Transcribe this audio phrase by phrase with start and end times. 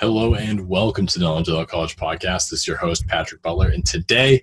[0.00, 2.50] Hello and welcome to the Without College podcast.
[2.50, 4.40] This is your host, Patrick Butler, and today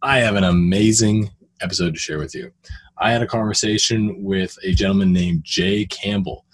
[0.00, 1.28] I have an amazing
[1.60, 2.52] episode to share with you.
[2.98, 6.44] I had a conversation with a gentleman named Jay Campbell.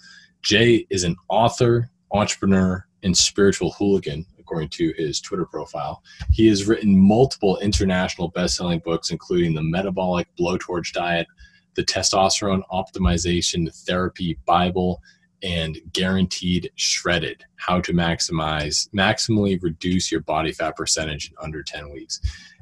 [0.41, 6.01] Jay is an author, entrepreneur, and spiritual hooligan, according to his Twitter profile.
[6.31, 11.27] He has written multiple international best-selling books, including The Metabolic Blowtorch Diet,
[11.75, 15.03] The Testosterone Optimization Therapy Bible,
[15.43, 21.91] and Guaranteed Shredded: How to Maximize Maximally Reduce Your Body Fat Percentage in Under 10
[21.91, 22.19] Weeks.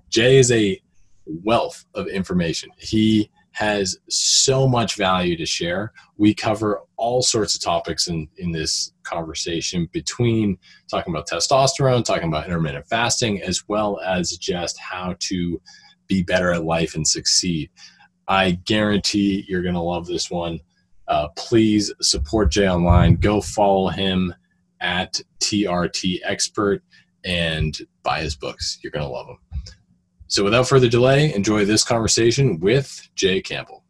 [0.10, 0.80] Jay is a
[1.26, 2.70] wealth of information.
[2.78, 5.92] He has so much value to share.
[6.18, 10.60] We cover all sorts of topics in, in this conversation between
[10.92, 15.60] talking about testosterone, talking about intermittent fasting, as well as just how to
[16.06, 17.72] be better at life and succeed.
[18.28, 20.60] I guarantee you're going to love this one.
[21.08, 23.16] Uh, please support Jay online.
[23.16, 24.34] Go follow him
[24.82, 26.84] at TRT Expert
[27.24, 28.80] and buy his books.
[28.84, 29.40] You're going to love them.
[30.28, 33.84] So, without further delay, enjoy this conversation with Jay Campbell.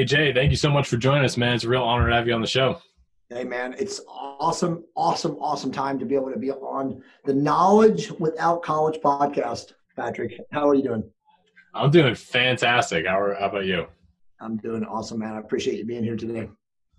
[0.00, 1.56] Hey, Jay, thank you so much for joining us, man.
[1.56, 2.80] It's a real honor to have you on the show.
[3.28, 8.10] Hey, man, it's awesome, awesome, awesome time to be able to be on the Knowledge
[8.12, 9.74] Without College podcast.
[9.96, 11.04] Patrick, how are you doing?
[11.74, 13.04] I'm doing fantastic.
[13.06, 13.88] How, are, how about you?
[14.40, 15.34] I'm doing awesome, man.
[15.34, 16.48] I appreciate you being here today.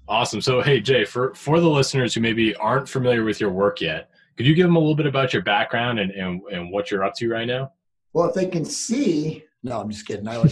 [0.07, 0.39] Awesome.
[0.39, 4.11] So, hey, Jay, for, for the listeners who maybe aren't familiar with your work yet,
[4.38, 7.03] could you give them a little bit about your background and, and, and what you're
[7.03, 7.72] up to right now?
[8.13, 10.28] Well, if they can see, no, I'm just kidding.
[10.28, 10.51] I like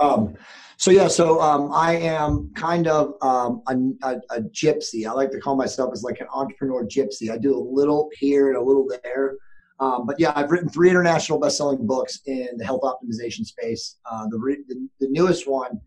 [0.00, 0.34] um,
[0.76, 5.06] so yeah, so um, I am kind of um, a, a, a, gypsy.
[5.08, 7.32] I like to call myself as like an entrepreneur gypsy.
[7.32, 9.34] I do a little here and a little there.
[9.80, 13.96] Um, but yeah, I've written three international best-selling books in the health optimization space.
[14.08, 14.38] Uh, the,
[14.68, 15.80] the, the newest one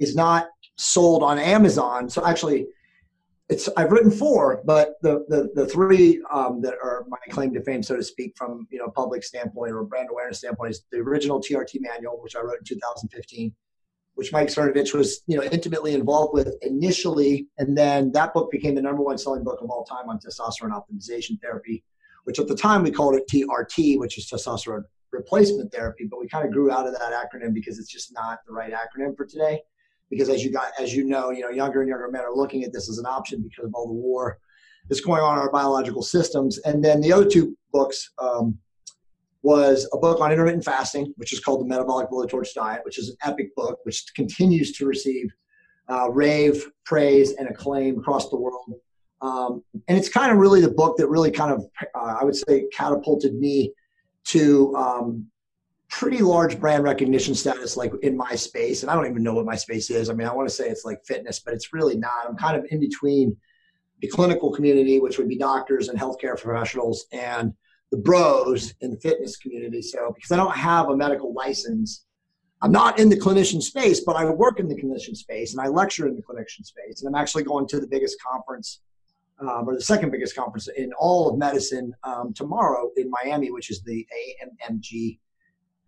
[0.00, 2.08] is not sold on Amazon.
[2.08, 2.66] So actually,
[3.48, 7.62] it's I've written four, but the the, the three um, that are my claim to
[7.62, 10.98] fame, so to speak, from you know public standpoint or brand awareness standpoint, is the
[10.98, 13.54] original TRT manual, which I wrote in 2015,
[14.14, 18.74] which Mike Cernovich was you know intimately involved with initially, and then that book became
[18.74, 21.84] the number one selling book of all time on testosterone optimization therapy,
[22.24, 26.26] which at the time we called it TRT, which is testosterone replacement therapy, but we
[26.26, 29.26] kind of grew out of that acronym because it's just not the right acronym for
[29.26, 29.60] today
[30.12, 32.62] because as you got as you know, you know, younger and younger men are looking
[32.64, 34.38] at this as an option because of all the war
[34.88, 36.58] that's going on in our biological systems.
[36.58, 38.58] And then the other two books um,
[39.42, 43.08] was a book on intermittent fasting, which is called The Metabolic Blowtorch Diet, which is
[43.08, 45.32] an epic book, which continues to receive
[45.88, 48.74] uh, rave, praise, and acclaim across the world.
[49.22, 52.36] Um, and it's kind of really the book that really kind of, uh, I would
[52.36, 53.72] say, catapulted me
[54.24, 55.26] to um,
[55.92, 59.44] pretty large brand recognition status like in my space and i don't even know what
[59.44, 60.08] my space is.
[60.08, 62.26] I mean i want to say it's like fitness but it's really not.
[62.26, 63.36] I'm kind of in between
[64.00, 67.52] the clinical community which would be doctors and healthcare professionals and
[67.90, 69.82] the bros in the fitness community.
[69.82, 72.06] So because i don't have a medical license
[72.62, 75.68] i'm not in the clinician space but i work in the clinician space and i
[75.68, 78.80] lecture in the clinician space and i'm actually going to the biggest conference
[79.40, 83.70] um, or the second biggest conference in all of medicine um, tomorrow in miami which
[83.70, 84.06] is the
[84.42, 85.18] ammg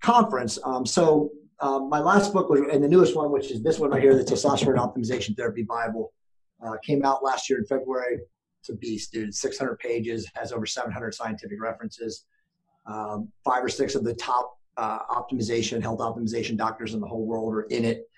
[0.04, 0.58] conference.
[0.64, 3.90] Um, so um, my last book was, and the newest one, which is this one
[3.90, 6.12] right here, the Testosterone Optimization Therapy Bible,
[6.64, 8.18] uh, came out last year in February.
[8.60, 9.34] It's a beast, dude.
[9.34, 12.26] 600 pages, has over 700 scientific references.
[12.86, 17.24] Um, five or six of the top uh, optimization, health optimization doctors in the whole
[17.24, 18.08] world are in it.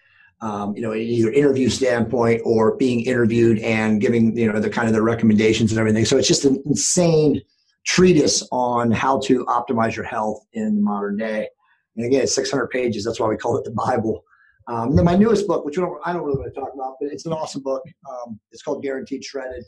[0.41, 4.89] Um, you know, either interview standpoint or being interviewed and giving, you know, the kind
[4.89, 6.05] of the recommendations and everything.
[6.05, 7.41] So it's just an insane
[7.85, 11.49] treatise on how to optimize your health in the modern day.
[11.96, 13.04] And again, it's 600 pages.
[13.04, 14.25] That's why we call it the Bible.
[14.69, 16.94] Um, and then my newest book, which don't, I don't really want to talk about,
[17.00, 17.82] but it's an awesome book.
[18.08, 19.64] Um, it's called Guaranteed Shredded.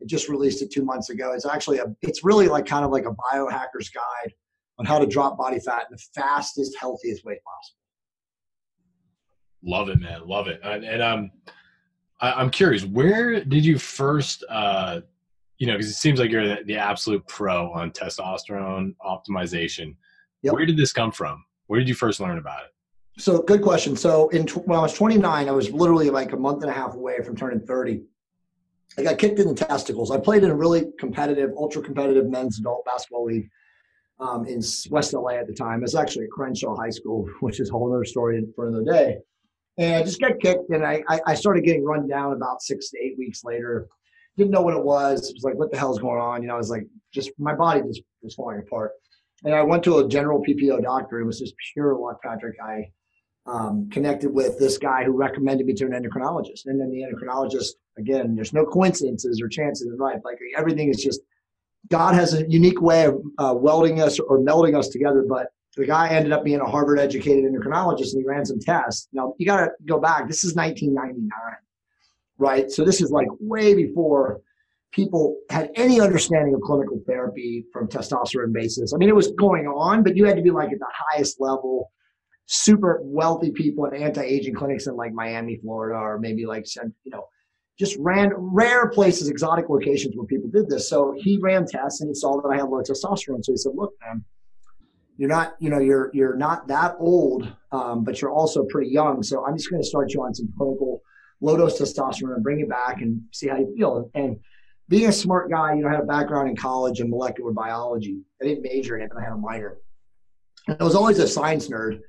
[0.00, 1.32] It just released it two months ago.
[1.32, 4.32] It's actually a, it's really like kind of like a biohacker's guide
[4.78, 7.76] on how to drop body fat in the fastest, healthiest way possible.
[9.62, 10.26] Love it, man.
[10.26, 10.58] Love it.
[10.64, 11.30] And, and um,
[12.20, 15.02] I, am curious, where did you first, uh,
[15.58, 19.94] you know, because it seems like you're the, the absolute pro on testosterone optimization.
[20.42, 20.54] Yep.
[20.54, 21.44] Where did this come from?
[21.70, 23.22] Where did you first learn about it?
[23.22, 23.94] so good question.
[23.94, 26.94] So in when I was 29, I was literally like a month and a half
[26.94, 28.02] away from turning 30.
[28.98, 30.10] I got kicked in the testicles.
[30.10, 33.48] I played in a really competitive, ultra competitive men's adult basketball league
[34.18, 35.84] um, in West LA at the time.
[35.84, 39.18] It's actually at Crenshaw High School, which is a whole other story for another day.
[39.78, 42.98] And I just got kicked, and I, I started getting run down about six to
[42.98, 43.86] eight weeks later.
[44.36, 45.30] Didn't know what it was.
[45.30, 46.42] It was like, what the hell's going on?
[46.42, 48.90] You know, I was like, just my body just was falling apart.
[49.44, 51.20] And I went to a general PPO doctor.
[51.20, 52.56] It was just pure luck, Patrick.
[52.62, 52.90] I
[53.46, 56.66] um, connected with this guy who recommended me to an endocrinologist.
[56.66, 60.20] And then the endocrinologist, again, there's no coincidences or chances in life.
[60.24, 61.20] Like everything is just,
[61.88, 65.24] God has a unique way of uh, welding us or melding us together.
[65.26, 69.08] But the guy ended up being a Harvard educated endocrinologist and he ran some tests.
[69.12, 70.28] Now you got to go back.
[70.28, 71.30] This is 1999,
[72.38, 72.70] right?
[72.70, 74.40] So this is like way before
[74.92, 78.92] people had any understanding of clinical therapy from testosterone basis.
[78.92, 81.40] I mean, it was going on, but you had to be like at the highest
[81.40, 81.92] level,
[82.46, 87.26] super wealthy people in anti-aging clinics in like Miami, Florida, or maybe like, you know,
[87.78, 90.88] just ran rare places, exotic locations where people did this.
[90.88, 93.44] So he ran tests and he saw that I had low testosterone.
[93.44, 94.24] So he said, look, man,
[95.16, 99.22] you're not, you know, you're you're not that old, um, but you're also pretty young.
[99.22, 101.02] So I'm just going to start you on some clinical
[101.40, 104.10] low dose testosterone and bring it back and see how you feel.
[104.14, 104.38] And
[104.90, 108.20] being a smart guy, you know, I had a background in college in molecular biology.
[108.42, 109.78] I didn't major in it, but I had a minor.
[110.68, 112.00] And I was always a science nerd.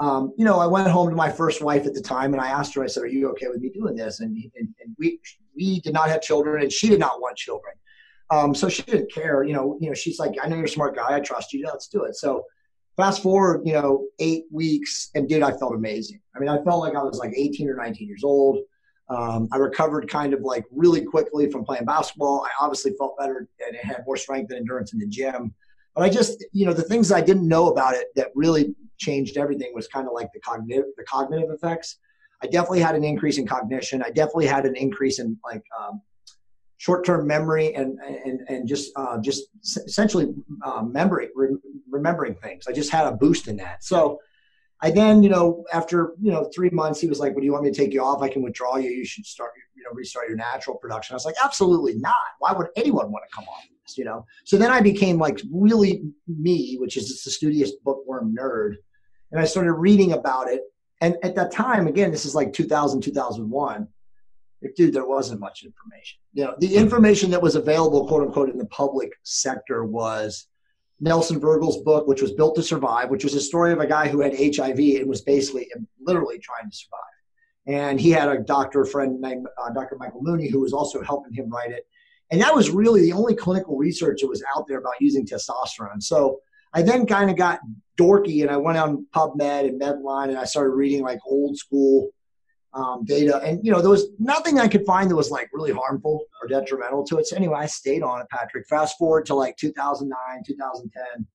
[0.00, 2.48] Um, you know, I went home to my first wife at the time, and I
[2.48, 2.82] asked her.
[2.82, 5.20] I said, "Are you okay with me doing this?" And, and, and we
[5.56, 7.74] we did not have children, and she did not want children.
[8.30, 9.44] Um, so she didn't care.
[9.44, 11.14] You know, you know, she's like, "I know you're a smart guy.
[11.14, 11.64] I trust you.
[11.64, 12.44] Let's do it." So
[12.96, 16.20] Fast forward, you know, eight weeks, and dude, I felt amazing.
[16.36, 18.58] I mean, I felt like I was like 18 or 19 years old.
[19.08, 22.46] Um, I recovered kind of like really quickly from playing basketball.
[22.46, 25.54] I obviously felt better and had more strength and endurance in the gym.
[25.94, 29.36] But I just, you know, the things I didn't know about it that really changed
[29.36, 31.98] everything was kind of like the cognitive, the cognitive effects.
[32.42, 34.02] I definitely had an increase in cognition.
[34.02, 36.00] I definitely had an increase in like um,
[36.78, 40.34] short-term memory and and and just uh, just essentially
[40.64, 41.56] uh, memory re-
[41.88, 42.66] remembering things.
[42.68, 43.84] I just had a boost in that.
[43.84, 44.18] So
[44.84, 47.52] I then you know after you know three months he was like, "Well, do you
[47.52, 48.20] want me to take you off?
[48.22, 48.90] I can withdraw you.
[48.90, 52.14] You should start you know restart your natural production." I was like, "Absolutely not.
[52.38, 54.26] Why would anyone want to come off this?" You know.
[54.44, 58.74] So then I became like really me, which is just the studious bookworm nerd,
[59.32, 60.60] and I started reading about it.
[61.00, 63.88] And at that time, again, this is like 2000, 2001
[64.76, 66.18] dude, there wasn't much information.
[66.32, 70.46] You know, the information that was available, quote unquote, in the public sector was
[71.00, 74.08] Nelson Vergel's book, which was Built to Survive, which was a story of a guy
[74.08, 75.68] who had HIV and was basically
[76.00, 77.00] literally trying to survive.
[77.66, 79.96] And he had a doctor friend named uh, Dr.
[79.98, 81.86] Michael Mooney who was also helping him write it.
[82.30, 86.02] And that was really the only clinical research that was out there about using testosterone.
[86.02, 86.40] So
[86.72, 87.60] I then kind of got
[87.98, 92.10] dorky and I went on PubMed and Medline and I started reading like old school
[92.74, 93.40] um, data.
[93.44, 96.48] And, you know, there was nothing I could find that was like really harmful or
[96.48, 97.26] detrimental to it.
[97.26, 98.66] So anyway, I stayed on it, Patrick.
[98.68, 101.26] Fast forward to like 2009, 2010.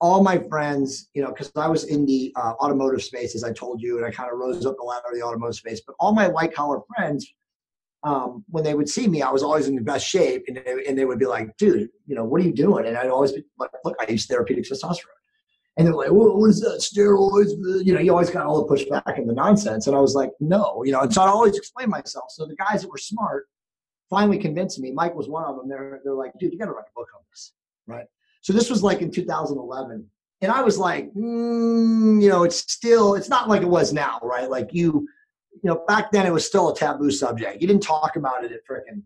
[0.00, 3.52] All my friends, you know, because I was in the uh, automotive space, as I
[3.52, 5.80] told you, and I kind of rose up the ladder of the automotive space.
[5.86, 7.26] But all my white collar friends,
[8.02, 10.84] um, when they would see me, I was always in the best shape, and they,
[10.86, 13.32] and they would be like, "Dude, you know, what are you doing?" And I'd always
[13.32, 15.15] be like, "Look, I use therapeutic testosterone."
[15.76, 16.80] And they're like, well, what is that?
[16.80, 17.50] Steroids?
[17.84, 19.86] You know, you always got all the pushback and the nonsense.
[19.86, 22.30] And I was like, no, you know, and so I always explain myself.
[22.30, 23.46] So the guys that were smart
[24.08, 24.92] finally convinced me.
[24.92, 25.68] Mike was one of them.
[25.68, 27.52] They're, they're like, dude, you got to write a book on this.
[27.86, 28.06] Right.
[28.40, 30.08] So this was like in 2011.
[30.42, 34.20] And I was like, mm, you know, it's still, it's not like it was now,
[34.22, 34.48] right?
[34.48, 35.08] Like you,
[35.52, 37.60] you know, back then it was still a taboo subject.
[37.60, 39.02] You didn't talk about it at freaking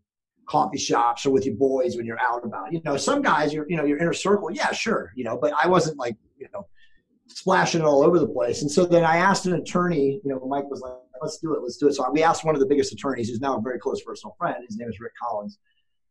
[0.46, 2.72] coffee shops or with your boys when you're out about.
[2.72, 5.52] You know, some guys, you're, you know, your inner circle, yeah, sure, you know, but
[5.52, 6.66] I wasn't like, you know,
[7.28, 8.62] splashing it all over the place.
[8.62, 11.62] And so then I asked an attorney, you know, Mike was like, let's do it,
[11.62, 11.94] let's do it.
[11.94, 14.56] So we asked one of the biggest attorneys, who's now a very close personal friend.
[14.66, 15.58] His name is Rick Collins.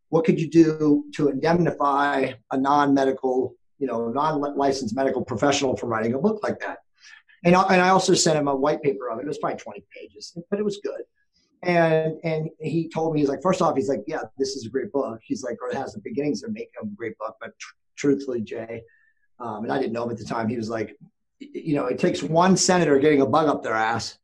[0.10, 6.14] What could you do to indemnify a non-medical, you know, non-licensed medical professional from writing
[6.14, 6.80] a book like that?
[7.44, 9.24] And I, and I also sent him a white paper of it.
[9.24, 11.02] It was probably 20 pages, but it was good.
[11.62, 14.70] And and he told me he's like, first off, he's like, yeah, this is a
[14.70, 15.20] great book.
[15.22, 18.42] He's like, or it has the beginnings of making a great book, but tr- truthfully,
[18.42, 18.82] Jay,
[19.40, 20.48] um, and I didn't know him at the time.
[20.48, 20.98] He was like,
[21.40, 24.18] you know, it takes one senator getting a bug up their ass,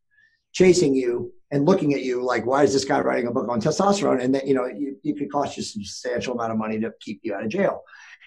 [0.51, 3.61] chasing you and looking at you like, why is this guy writing a book on
[3.61, 4.21] testosterone?
[4.21, 6.91] And then you know, you, it could cost you a substantial amount of money to
[6.99, 7.83] keep you out of jail.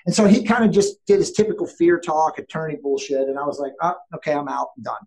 [0.06, 3.44] And so he kind of just did his typical fear talk, attorney bullshit, and I
[3.44, 5.06] was like, oh, okay, I'm out, I'm done.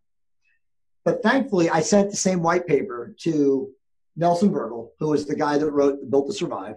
[1.04, 3.72] But thankfully, I sent the same white paper to
[4.16, 6.76] Nelson Vergel, who was the guy that wrote Built to Survive,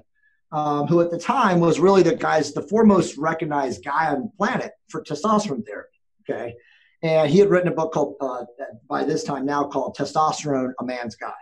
[0.54, 4.30] um, who at the time was really the guy's the foremost recognized guy on the
[4.38, 5.98] planet for testosterone therapy.
[6.22, 6.54] Okay.
[7.02, 8.44] and he had written a book called uh,
[8.88, 11.32] by this time now called testosterone a man's guide.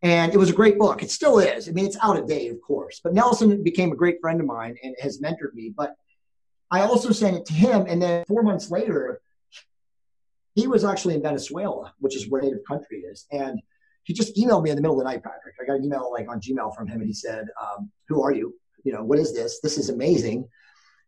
[0.00, 1.02] And it was a great book.
[1.02, 1.68] It still is.
[1.68, 3.00] I mean it's out of date of course.
[3.02, 5.72] But nelson became a great friend of mine and has mentored me.
[5.76, 5.96] But
[6.70, 9.20] i also sent it to him and then four months later
[10.56, 13.26] he was actually in venezuela which is where native country is.
[13.32, 13.60] And
[14.06, 16.10] he just emailed me in the middle of the night patrick i got an email
[16.12, 19.18] like on gmail from him and he said um, who are you you know what
[19.18, 20.48] is this this is amazing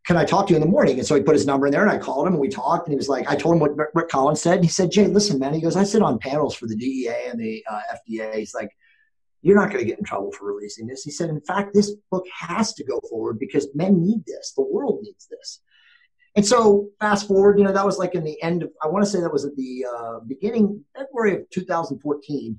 [0.09, 0.99] can I talk to you in the morning?
[0.99, 2.87] And so he put his number in there and I called him and we talked
[2.87, 4.55] and he was like, I told him what Rick Collins said.
[4.55, 7.29] And he said, Jay, listen, man, he goes, I sit on panels for the DEA
[7.29, 8.37] and the uh, FDA.
[8.37, 8.71] He's like,
[9.43, 11.05] you're not going to get in trouble for releasing this.
[11.05, 14.55] He said, in fact, this book has to go forward because men need this.
[14.57, 15.61] The world needs this.
[16.37, 19.05] And so fast forward, you know, that was like in the end of, I want
[19.05, 22.59] to say that was at the uh, beginning, February of 2014.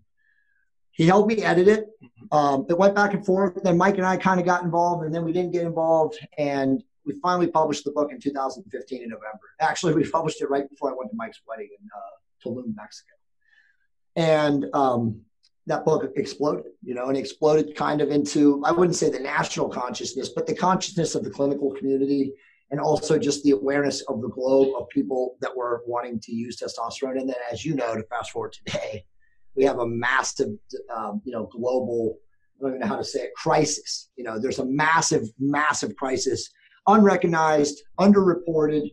[0.99, 1.85] He helped me edit it.
[2.29, 3.57] Um, it went back and forth.
[3.63, 6.19] Then Mike and I kind of got involved, and then we didn't get involved.
[6.37, 9.39] And we finally published the book in 2015 in November.
[9.61, 13.13] Actually, we published it right before I went to Mike's wedding in uh, Tulum, Mexico.
[14.17, 15.21] And um,
[15.67, 19.69] that book exploded, you know, and exploded kind of into, I wouldn't say the national
[19.69, 22.33] consciousness, but the consciousness of the clinical community
[22.71, 26.61] and also just the awareness of the globe of people that were wanting to use
[26.61, 27.17] testosterone.
[27.21, 29.05] And then, as you know, to fast forward today,
[29.55, 30.49] we have a massive,
[30.95, 32.17] um, you know, global,
[32.57, 34.09] I don't even know how to say it, crisis.
[34.15, 36.49] You know, there's a massive, massive crisis
[36.87, 38.91] unrecognized, underreported.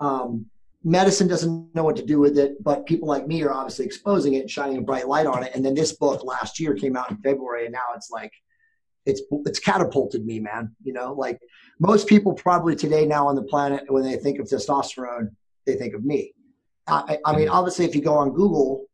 [0.00, 0.46] Um,
[0.82, 4.34] medicine doesn't know what to do with it, but people like me are obviously exposing
[4.34, 5.52] it and shining a bright light on it.
[5.54, 8.32] And then this book last year came out in February, and now it's like
[9.06, 10.74] it's it's catapulted me, man.
[10.82, 11.38] You know, like
[11.78, 15.30] most people probably today now on the planet, when they think of testosterone,
[15.66, 16.34] they think of me.
[16.86, 18.84] I, I mean, obviously, if you go on Google,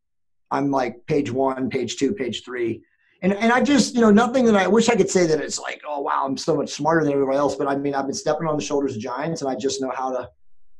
[0.50, 2.82] I'm like page one, page two, page three
[3.22, 5.58] and and I just you know nothing that I wish I could say that it's
[5.58, 8.14] like oh wow I'm so much smarter than everybody else, but I mean I've been
[8.14, 10.28] stepping on the shoulders of giants, and I just know how to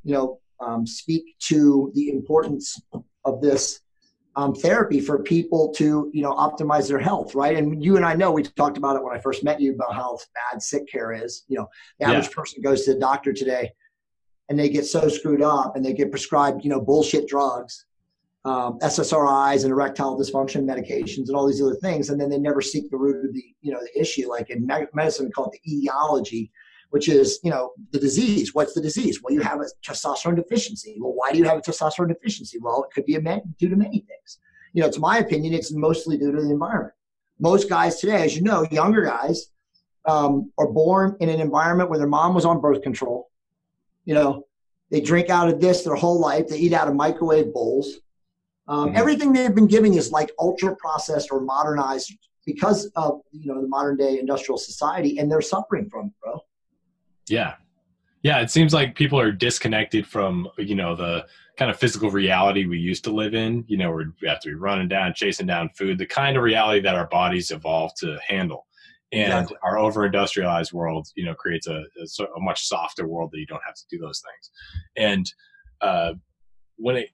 [0.05, 2.81] you know um, speak to the importance
[3.25, 3.81] of this
[4.37, 7.57] um, therapy for people to you know optimize their health, right?
[7.57, 9.95] And you and I know we talked about it when I first met you about
[9.95, 11.45] how bad sick care is.
[11.49, 12.35] You know, the average yeah.
[12.35, 13.73] person goes to the doctor today,
[14.49, 17.85] and they get so screwed up, and they get prescribed you know bullshit drugs
[18.45, 22.61] um, SSRIs and erectile dysfunction medications and all these other things, and then they never
[22.61, 24.29] seek the root of the you know the issue.
[24.29, 26.51] Like in medicine, we call it the etiology,
[26.89, 28.55] which is you know the disease.
[28.55, 29.23] What's the disease?
[29.23, 30.97] Well, you have a testosterone deficiency.
[30.99, 32.59] Well, why do you have a testosterone deficiency?
[32.59, 33.15] Well, it could be
[33.59, 34.39] due to many things.
[34.73, 36.95] You know, to my opinion, it's mostly due to the environment.
[37.41, 39.51] Most guys today, as you know, younger guys
[40.07, 43.31] um, are born in an environment where their mom was on birth control.
[44.07, 44.47] You know,
[44.91, 46.49] they drink out of this their whole life.
[46.49, 47.99] They eat out of microwave bowls
[48.71, 48.97] um, mm-hmm.
[48.97, 53.67] Everything they've been giving is like ultra processed or modernized because of you know the
[53.67, 56.39] modern day industrial society, and they're suffering from it, bro.
[57.29, 57.55] Yeah,
[58.23, 58.41] yeah.
[58.41, 62.79] It seems like people are disconnected from you know the kind of physical reality we
[62.79, 63.65] used to live in.
[63.67, 66.81] You know, we have to be running down, chasing down food, the kind of reality
[66.83, 68.67] that our bodies evolved to handle.
[69.13, 69.57] And exactly.
[69.65, 73.61] our over-industrialized world, you know, creates a, a, a, much softer world that you don't
[73.67, 74.51] have to do those things.
[74.97, 75.33] And
[75.81, 76.13] uh,
[76.77, 77.09] when it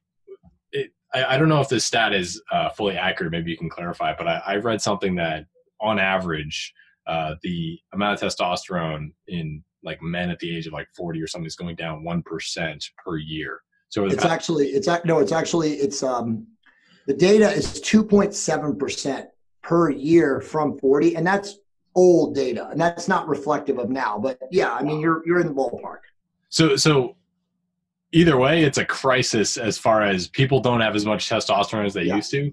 [1.15, 3.33] I, I, don't know if this stat is uh, fully accurate.
[3.33, 4.15] Maybe you can clarify.
[4.17, 5.47] But I, I read something that
[5.81, 6.75] on average,
[7.07, 11.27] uh, the amount of testosterone in like men at the age of like 40 or
[11.27, 13.61] something is going down 1% per year.
[13.89, 16.47] So it's past- actually, it's no, it's actually, it's, um,
[17.07, 19.27] the data is 2.7%
[19.63, 21.15] per year from 40.
[21.17, 21.59] And that's
[21.95, 22.69] old data.
[22.69, 26.01] And that's not reflective of now, but yeah, I mean, you're, you're in the ballpark.
[26.49, 27.17] So, so
[28.13, 31.95] either way, it's a crisis as far as people don't have as much testosterone as
[31.95, 32.17] they yeah.
[32.17, 32.53] used to.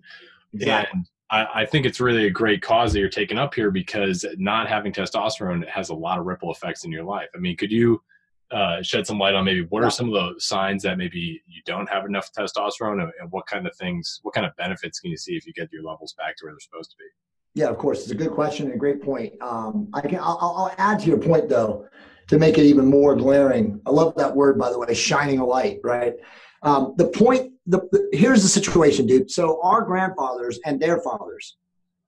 [0.61, 4.23] And I, I, think it's really a great cause that you're taking up here because
[4.37, 7.29] not having testosterone has a lot of ripple effects in your life.
[7.35, 8.01] I mean, could you
[8.51, 11.61] uh, shed some light on maybe what are some of the signs that maybe you
[11.65, 15.09] don't have enough testosterone and, and what kind of things, what kind of benefits can
[15.09, 17.59] you see if you get your levels back to where they're supposed to be?
[17.59, 18.01] Yeah, of course.
[18.01, 19.33] It's a good question and a great point.
[19.41, 21.87] Um, I can, I'll, I'll add to your point though
[22.33, 23.79] to make it even more glaring.
[23.85, 26.15] I love that word, by the way, shining a light, right?
[26.63, 29.29] Um, the point, the, the, here's the situation, dude.
[29.29, 31.57] So our grandfathers and their fathers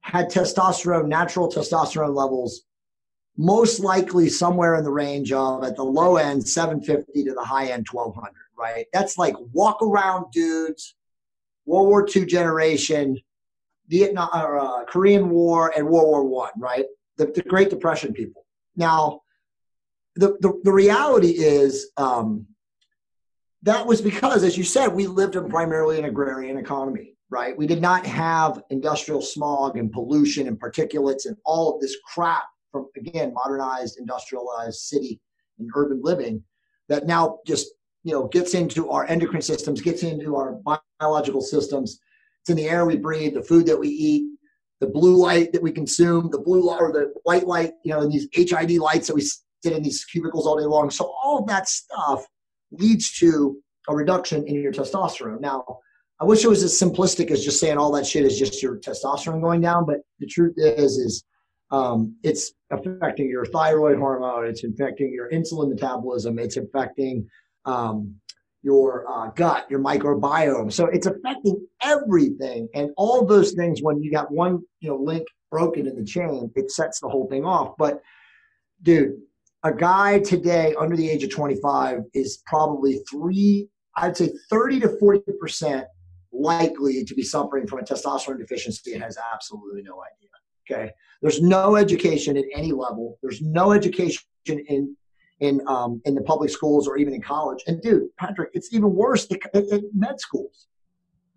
[0.01, 2.63] had testosterone, natural testosterone levels,
[3.37, 7.67] most likely somewhere in the range of, at the low end, 750 to the high
[7.67, 8.87] end, 1200, right?
[8.93, 10.95] That's like walk around dudes,
[11.67, 13.19] World War II generation,
[13.89, 16.85] Vietnam, or, uh, Korean War, and World War One, right?
[17.17, 18.47] The, the Great Depression people.
[18.75, 19.21] Now,
[20.15, 22.45] the, the, the reality is um,
[23.63, 27.57] that was because, as you said, we lived in primarily an agrarian economy, right?
[27.57, 32.43] We did not have industrial smog and pollution and particulates and all of this crap
[32.71, 35.19] from, again, modernized, industrialized city
[35.59, 36.43] and urban living
[36.87, 37.69] that now just
[38.05, 40.59] you know, gets into our endocrine systems, gets into our
[41.01, 41.99] biological systems.
[42.41, 44.29] It's in the air we breathe, the food that we eat,
[44.79, 48.01] the blue light that we consume, the blue light or the white light, you know,
[48.01, 49.23] and these HID lights that we
[49.65, 50.89] sit in these cubicles all day long.
[50.89, 52.25] So all that stuff
[52.71, 53.57] leads to
[53.87, 55.41] a reduction in your testosterone.
[55.41, 55.79] Now,
[56.19, 58.77] I wish it was as simplistic as just saying all that shit is just your
[58.77, 61.23] testosterone going down, but the truth is, is
[61.71, 67.27] um, it's affecting your thyroid hormone, it's affecting your insulin metabolism, it's affecting
[67.65, 68.15] um,
[68.61, 70.71] your uh, gut, your microbiome.
[70.71, 73.81] So it's affecting everything, and all those things.
[73.81, 77.27] When you got one, you know, link broken in the chain, it sets the whole
[77.27, 77.75] thing off.
[77.77, 78.01] But,
[78.81, 79.17] dude,
[79.65, 83.67] a guy today under the age of 25 is probably three,
[83.97, 85.85] I'd say 30 to 40 percent
[86.31, 90.29] likely to be suffering from a testosterone deficiency and has absolutely no idea.
[90.69, 90.91] Okay.
[91.21, 93.17] There's no education at any level.
[93.21, 94.95] There's no education in
[95.39, 97.63] in um, in the public schools or even in college.
[97.65, 100.67] And dude, Patrick, it's even worse at, at med schools.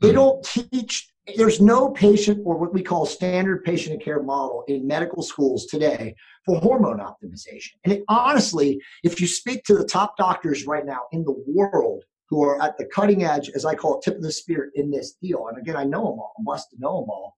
[0.01, 0.17] They hmm.
[0.17, 1.11] don't teach.
[1.37, 6.15] There's no patient or what we call standard patient care model in medical schools today
[6.45, 7.73] for hormone optimization.
[7.85, 12.05] And it, honestly, if you speak to the top doctors right now in the world,
[12.29, 14.91] who are at the cutting edge, as I call it, tip of the spear in
[14.91, 15.49] this deal.
[15.49, 16.35] And again, I know them all.
[16.41, 17.35] Blessed to know them all.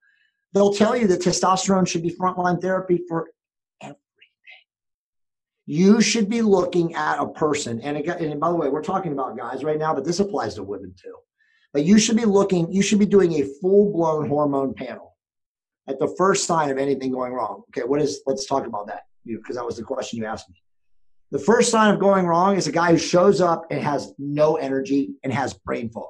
[0.53, 3.31] They'll tell you that testosterone should be frontline therapy for
[3.81, 3.99] everything.
[5.67, 9.13] You should be looking at a person, and again, and by the way, we're talking
[9.13, 11.15] about guys right now, but this applies to women too.
[11.73, 15.17] But you should be looking, you should be doing a full-blown hormone panel
[15.89, 17.63] at the first sign of anything going wrong.
[17.71, 18.23] Okay, what is?
[18.27, 20.63] Let's talk about that because that was the question you asked me.
[21.31, 24.57] The first sign of going wrong is a guy who shows up and has no
[24.57, 26.09] energy and has brain fog.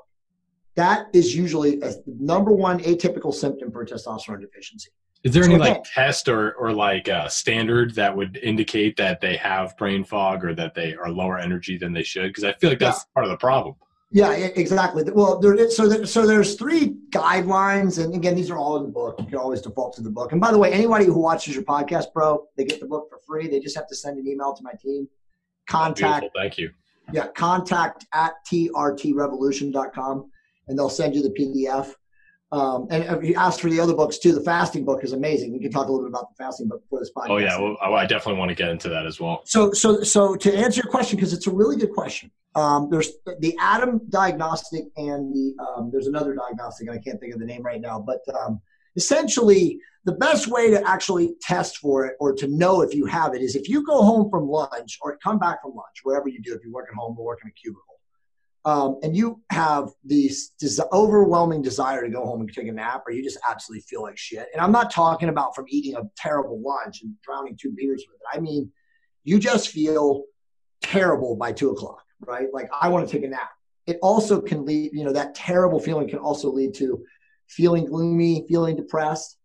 [0.76, 4.90] That is usually a number one atypical symptom for testosterone deficiency.
[5.22, 8.96] Is there so any again, like test or or like a standard that would indicate
[8.96, 12.28] that they have brain fog or that they are lower energy than they should?
[12.28, 13.14] Because I feel like that's yeah.
[13.14, 13.74] part of the problem.
[14.12, 15.04] Yeah, exactly.
[15.04, 18.82] Well, there is, so there, so there's three guidelines, and again, these are all in
[18.82, 19.16] the book.
[19.20, 20.32] You can always default to the book.
[20.32, 23.18] And by the way, anybody who watches your podcast, bro, they get the book for
[23.18, 23.46] free.
[23.46, 25.08] They just have to send an email to my team.
[25.68, 26.24] Contact.
[26.24, 26.70] Oh, Thank you.
[27.12, 30.30] Yeah, contact at trtrevolution.com,
[30.66, 31.94] and they'll send you the PDF.
[32.52, 35.52] Um, and if you asked for the other books too, the fasting book is amazing.
[35.52, 37.30] We can talk a little bit about the fasting book before this podcast.
[37.30, 39.42] Oh yeah, well, I definitely want to get into that as well.
[39.44, 42.30] So, so, so to answer your question, because it's a really good question.
[42.56, 47.32] Um, there's the ADAM diagnostic and the um, there's another diagnostic, and I can't think
[47.32, 48.00] of the name right now.
[48.00, 48.60] But um,
[48.96, 53.34] essentially, the best way to actually test for it or to know if you have
[53.34, 56.42] it is if you go home from lunch or come back from lunch, wherever you
[56.42, 57.89] do, if you work at home or work in a cubicle,
[58.64, 63.04] um, and you have this des- overwhelming desire to go home and take a nap,
[63.06, 64.48] or you just absolutely feel like shit.
[64.52, 68.20] And I'm not talking about from eating a terrible lunch and drowning two beers with
[68.20, 68.36] it.
[68.36, 68.70] I mean,
[69.24, 70.24] you just feel
[70.82, 72.48] terrible by two o'clock, right?
[72.52, 73.50] Like, I want to take a nap.
[73.86, 77.02] It also can lead, you know, that terrible feeling can also lead to
[77.48, 79.38] feeling gloomy, feeling depressed.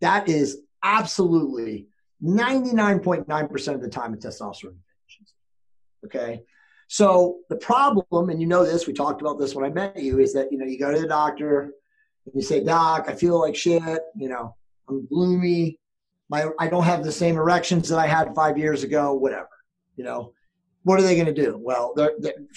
[0.00, 1.86] That is absolutely
[2.22, 5.34] 99.9% of the time a testosterone deficiency.
[6.04, 6.42] Okay.
[6.88, 10.20] So the problem, and you know this, we talked about this when I met you,
[10.20, 11.72] is that you know you go to the doctor
[12.24, 14.02] and you say, Doc, I feel like shit.
[14.16, 14.54] You know,
[14.88, 15.78] I'm gloomy.
[16.28, 19.14] My I don't have the same erections that I had five years ago.
[19.14, 19.48] Whatever.
[19.96, 20.32] You know,
[20.84, 21.58] what are they going to do?
[21.60, 22.12] Well, they're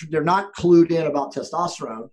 [0.10, 2.10] they're not clued in about testosterone,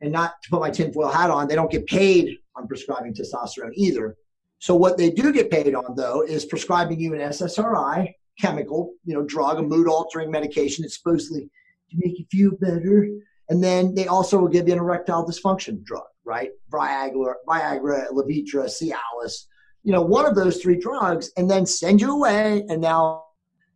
[0.00, 3.72] and not to put my tinfoil hat on, they don't get paid on prescribing testosterone
[3.74, 4.16] either.
[4.58, 9.14] So what they do get paid on though is prescribing you an SSRI chemical, you
[9.14, 11.48] know, drug, a mood altering medication that's supposedly
[11.90, 13.08] to make you feel better.
[13.48, 16.50] And then they also will give you an erectile dysfunction drug, right?
[16.70, 19.46] Viagra, Viagra, Levitra, Cialis,
[19.84, 22.64] you know, one of those three drugs, and then send you away.
[22.68, 23.24] And now,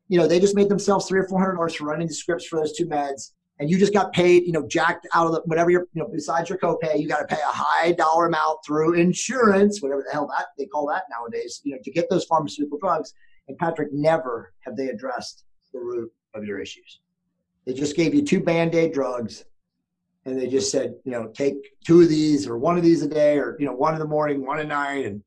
[0.09, 2.47] you know, they just made themselves three or four hundred dollars for running the scripts
[2.47, 3.31] for those two meds.
[3.61, 6.09] And you just got paid, you know, jacked out of the whatever you're, you know,
[6.11, 10.13] besides your copay, you got to pay a high dollar amount through insurance, whatever the
[10.13, 13.15] hell that they call that nowadays, you know, to get those pharmaceutical drugs.
[13.51, 17.01] And Patrick, never have they addressed the root of your issues.
[17.67, 19.45] They just gave you two band aid drugs
[20.25, 23.09] and they just said, you know, take two of these or one of these a
[23.09, 25.05] day or, you know, one in the morning, one at night.
[25.05, 25.25] And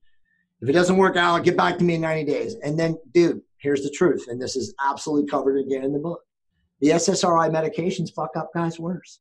[0.62, 2.56] if it doesn't work out, get back to me in 90 days.
[2.64, 4.28] And then, dude, here's the truth.
[4.30, 6.22] And this is absolutely covered again in the book.
[6.80, 9.20] The SSRI medications fuck up guys worse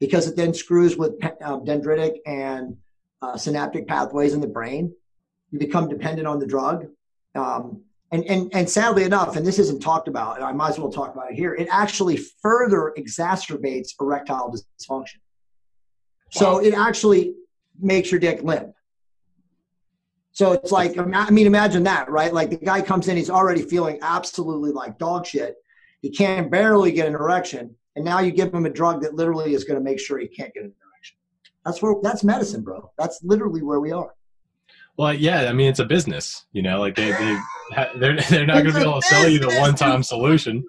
[0.00, 2.76] because it then screws with uh, dendritic and
[3.22, 4.92] uh, synaptic pathways in the brain.
[5.52, 6.86] You become dependent on the drug.
[7.34, 10.78] Um, and, and, and sadly enough, and this isn't talked about, and I might as
[10.78, 15.16] well talk about it here, it actually further exacerbates erectile dysfunction.
[15.16, 16.30] Wow.
[16.30, 17.34] So it actually
[17.80, 18.72] makes your dick limp.
[20.30, 22.32] So it's like, I mean, imagine that, right?
[22.32, 25.56] Like the guy comes in, he's already feeling absolutely like dog shit.
[26.02, 27.74] He can barely get an erection.
[27.96, 30.26] and now you give him a drug that literally is going to make sure he
[30.26, 31.16] can't get an erection.
[31.64, 32.90] That's where that's medicine, bro.
[32.98, 34.14] That's literally where we are.
[34.96, 37.38] Well, yeah, I mean it's a business, you know, like they they
[37.98, 40.64] they're they're not going to be able to sell you the one time solution.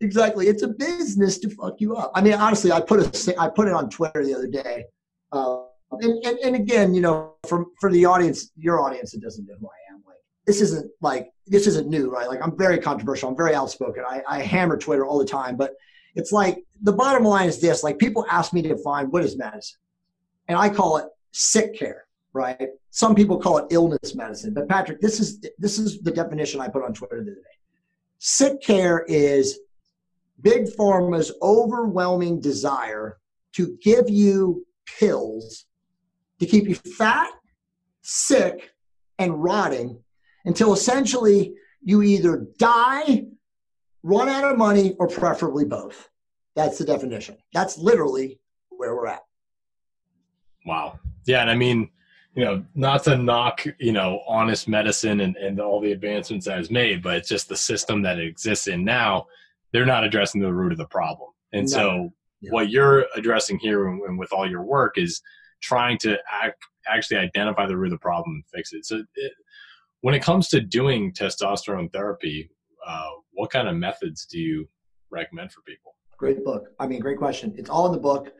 [0.00, 2.10] Exactly, it's a business to fuck you up.
[2.14, 4.84] I mean, honestly, I put a I put it on Twitter the other day,
[5.32, 9.46] uh, and, and and again, you know, for for the audience, your audience that doesn't
[9.46, 12.28] know who I am, like this isn't like this isn't new, right?
[12.28, 14.04] Like I'm very controversial, I'm very outspoken.
[14.08, 15.74] I, I hammer Twitter all the time, but
[16.14, 19.36] it's like the bottom line is this: like people ask me to define what is
[19.36, 19.78] medicine,
[20.46, 22.68] and I call it sick care right?
[22.90, 26.68] Some people call it illness medicine, but Patrick, this is this is the definition I
[26.68, 27.36] put on Twitter the.
[28.20, 29.60] Sick care is
[30.40, 33.18] big pharma's overwhelming desire
[33.52, 34.66] to give you
[34.98, 35.66] pills
[36.38, 37.30] to keep you fat,
[38.02, 38.72] sick,
[39.18, 39.98] and rotting
[40.44, 43.24] until essentially you either die,
[44.02, 46.08] run out of money, or preferably both.
[46.54, 47.36] That's the definition.
[47.52, 49.24] That's literally where we're at.
[50.66, 50.98] Wow.
[51.26, 51.90] Yeah, and I mean,
[52.38, 56.60] you know, not to knock, you know, honest medicine and, and all the advancements that
[56.60, 59.26] is made, but it's just the system that exists in now.
[59.72, 61.30] They're not addressing the root of the problem.
[61.52, 61.76] And no.
[61.76, 62.52] so yeah.
[62.52, 65.20] what you're addressing here and, and, with all your work is
[65.60, 68.86] trying to act, actually identify the root of the problem and fix it.
[68.86, 69.32] So it,
[70.02, 72.52] when it comes to doing testosterone therapy,
[72.86, 74.68] uh, what kind of methods do you
[75.10, 75.96] recommend for people?
[76.16, 76.68] Great book.
[76.78, 77.52] I mean, great question.
[77.58, 78.32] It's all in the book.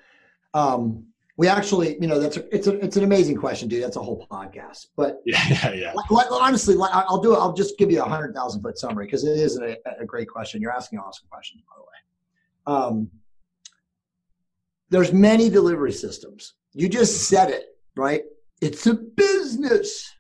[0.54, 1.07] Um,
[1.38, 3.85] we actually, you know, that's a, it's a, it's an amazing question, dude.
[3.85, 4.88] That's a whole podcast.
[4.96, 5.92] But yeah, yeah, yeah.
[6.11, 7.38] Like, honestly, like, I'll do it.
[7.38, 10.29] I'll just give you a hundred thousand foot summary because it is a, a, great
[10.29, 10.61] question.
[10.61, 12.77] You're asking awesome questions, by the way.
[12.77, 13.11] Um,
[14.90, 16.55] there's many delivery systems.
[16.72, 18.24] You just said it, right?
[18.61, 20.12] It's a business.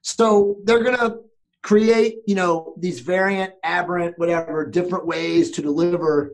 [0.00, 1.18] So they're gonna
[1.62, 6.32] create, you know, these variant, aberrant, whatever, different ways to deliver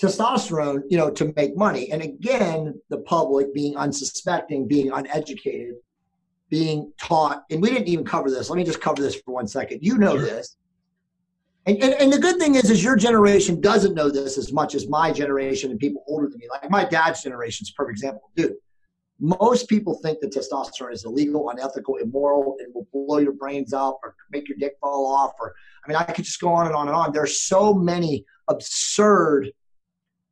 [0.00, 1.90] testosterone, you know, to make money.
[1.90, 5.76] And again, the public being unsuspecting, being uneducated,
[6.50, 8.50] being taught, and we didn't even cover this.
[8.50, 9.80] Let me just cover this for one second.
[9.82, 10.56] You know this.
[11.66, 14.76] And, and, and the good thing is, is your generation doesn't know this as much
[14.76, 16.46] as my generation and people older than me.
[16.48, 18.30] Like my dad's generation is a perfect example.
[18.36, 18.54] Dude,
[19.18, 23.98] most people think that testosterone is illegal, unethical, immoral, and will blow your brains up
[24.04, 25.32] or make your dick fall off.
[25.40, 25.54] Or
[25.84, 27.12] I mean, I could just go on and on and on.
[27.12, 29.50] There's so many absurd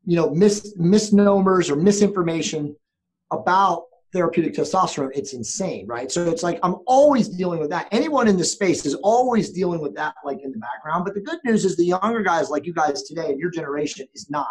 [0.07, 2.75] you know mis- misnomers or misinformation
[3.33, 6.11] about therapeutic testosterone it's insane right?
[6.11, 7.89] So it's like i'm always dealing with that.
[7.91, 11.05] Anyone in this space is always dealing with that like in the background.
[11.05, 14.07] But the good news is the younger guys like you guys today and your generation
[14.15, 14.49] is not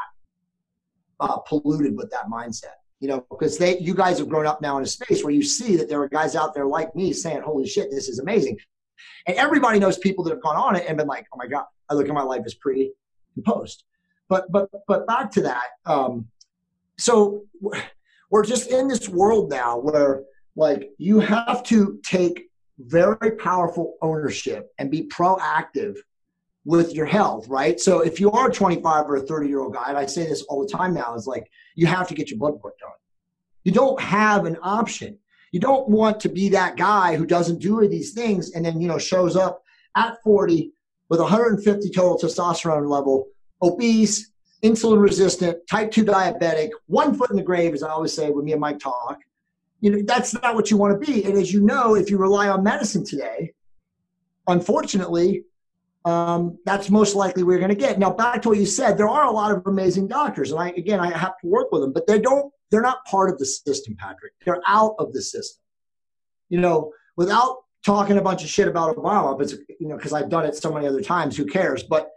[1.20, 4.78] uh, polluted with that mindset you know because they you guys have grown up now
[4.78, 7.42] in a space where you see that there are guys out there like me saying
[7.42, 8.58] holy shit this is amazing.
[9.28, 11.66] And everybody knows people that have gone on it and been like oh my god
[11.90, 12.94] i look at my life as pre
[13.36, 13.84] and post
[14.30, 15.68] but but but back to that.
[15.86, 16.28] Um,
[16.98, 17.44] so
[18.30, 20.24] we're just in this world now where
[20.56, 25.98] like you have to take very powerful ownership and be proactive
[26.66, 27.80] with your health, right?
[27.80, 30.26] So if you are a 25 or a 30 year old guy, and I say
[30.26, 32.90] this all the time now, is like you have to get your blood work done.
[33.64, 35.18] You don't have an option.
[35.52, 38.88] You don't want to be that guy who doesn't do these things and then you
[38.88, 39.62] know shows up
[39.96, 40.72] at 40
[41.10, 43.28] with 150 total testosterone level
[43.64, 44.32] obese,
[44.64, 48.46] insulin resistant, type 2 diabetic, one foot in the grave, as I always say when
[48.46, 49.20] me and Mike talk.
[49.82, 51.24] You know, that's not what you want to be.
[51.26, 53.54] And as you know, if you rely on medicine today,
[54.48, 55.44] unfortunately,
[56.06, 58.00] um, that's most likely we're going to get.
[58.00, 60.70] Now, back to what you said, there are a lot of amazing doctors, and I
[60.70, 62.52] again I have to work with them, but they don't.
[62.72, 64.34] They're not part of the system, Patrick.
[64.44, 65.62] They're out of the system.
[66.50, 70.30] You know, without talking a bunch of shit about Obama, but you know, because I've
[70.30, 71.38] done it so many other times.
[71.38, 71.84] Who cares?
[71.84, 72.10] But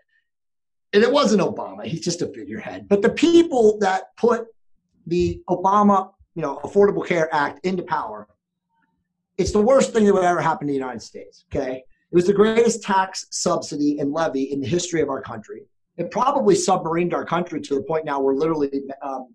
[0.97, 1.85] and it wasn't Obama.
[1.85, 2.89] He's just a figurehead.
[2.89, 4.47] But the people that put
[5.07, 8.27] the Obama, you know, Affordable Care Act into power,
[9.37, 11.45] it's the worst thing that would ever happen to the United States.
[11.53, 15.67] Okay, it was the greatest tax subsidy and levy in the history of our country.
[15.99, 18.71] It probably submarined our country to the point now where literally,
[19.03, 19.35] um,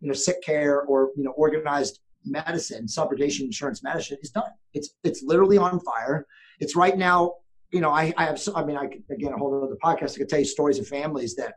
[0.00, 4.50] you know, sick care or you know, organized medicine, subrogation insurance medicine is done.
[4.72, 6.26] It's it's literally on fire.
[6.58, 7.34] It's right now
[7.72, 10.28] you know, I, I have, I mean, I again, a whole other podcast, I could
[10.28, 11.54] tell you stories of families that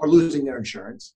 [0.00, 1.14] are losing their insurance,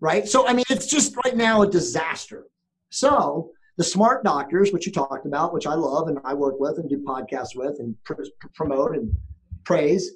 [0.00, 0.28] right?
[0.28, 2.44] So, I mean, it's just right now a disaster.
[2.90, 6.78] So, the smart doctors, which you talked about, which I love and I work with
[6.78, 8.24] and do podcasts with and pr-
[8.54, 9.12] promote and
[9.64, 10.10] praise,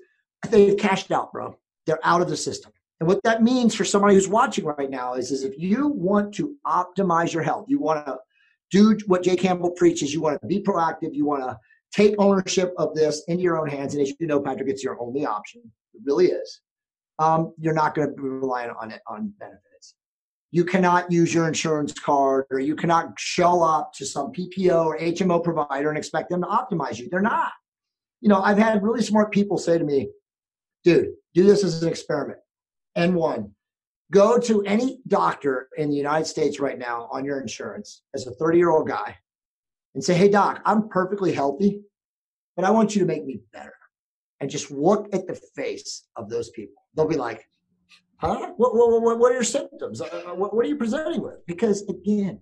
[0.50, 1.56] they've cashed out, bro.
[1.86, 2.72] They're out of the system.
[3.00, 6.34] And what that means for somebody who's watching right now is, is if you want
[6.34, 8.18] to optimize your health, you want to
[8.70, 11.58] do what Jay Campbell preaches, you want to be proactive, you want to
[11.92, 13.94] take ownership of this into your own hands.
[13.94, 15.62] And as you know, Patrick, it's your only option.
[15.94, 16.60] It really is.
[17.18, 19.94] um, you're not going to be relying on it on benefits.
[20.50, 24.98] You cannot use your insurance card or you cannot show up to some PPO or
[24.98, 27.08] HMO provider and expect them to optimize you.
[27.10, 27.52] They're not.
[28.20, 30.10] You know, I've had really smart people say to me,
[30.84, 32.38] dude, do this as an experiment.
[32.94, 33.52] And one,
[34.10, 38.32] go to any doctor in the United States right now on your insurance as a
[38.32, 39.16] 30 year old guy
[39.94, 41.82] and say, hey, doc, I'm perfectly healthy,
[42.56, 43.74] but I want you to make me better.
[44.40, 46.82] And just look at the face of those people.
[46.94, 47.48] They'll be like,
[48.16, 48.52] huh?
[48.56, 50.00] What, what, what are your symptoms?
[50.00, 51.46] Uh, uh, what, what are you presenting with?
[51.46, 52.40] Because again,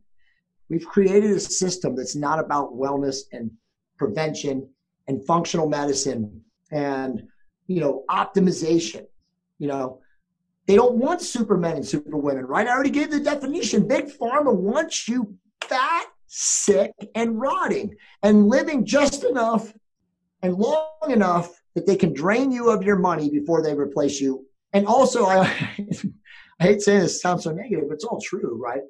[0.70, 3.50] we've created a system that's not about wellness and
[3.98, 4.66] prevention
[5.08, 7.26] and functional medicine and
[7.66, 9.04] you know optimization
[9.58, 10.00] you know
[10.66, 15.08] they don't want supermen and superwomen right i already gave the definition big pharma wants
[15.08, 19.72] you fat sick and rotting and living just enough
[20.42, 24.46] and long enough that they can drain you of your money before they replace you
[24.72, 25.40] and also i
[26.60, 28.82] i hate saying this sounds so negative but it's all true right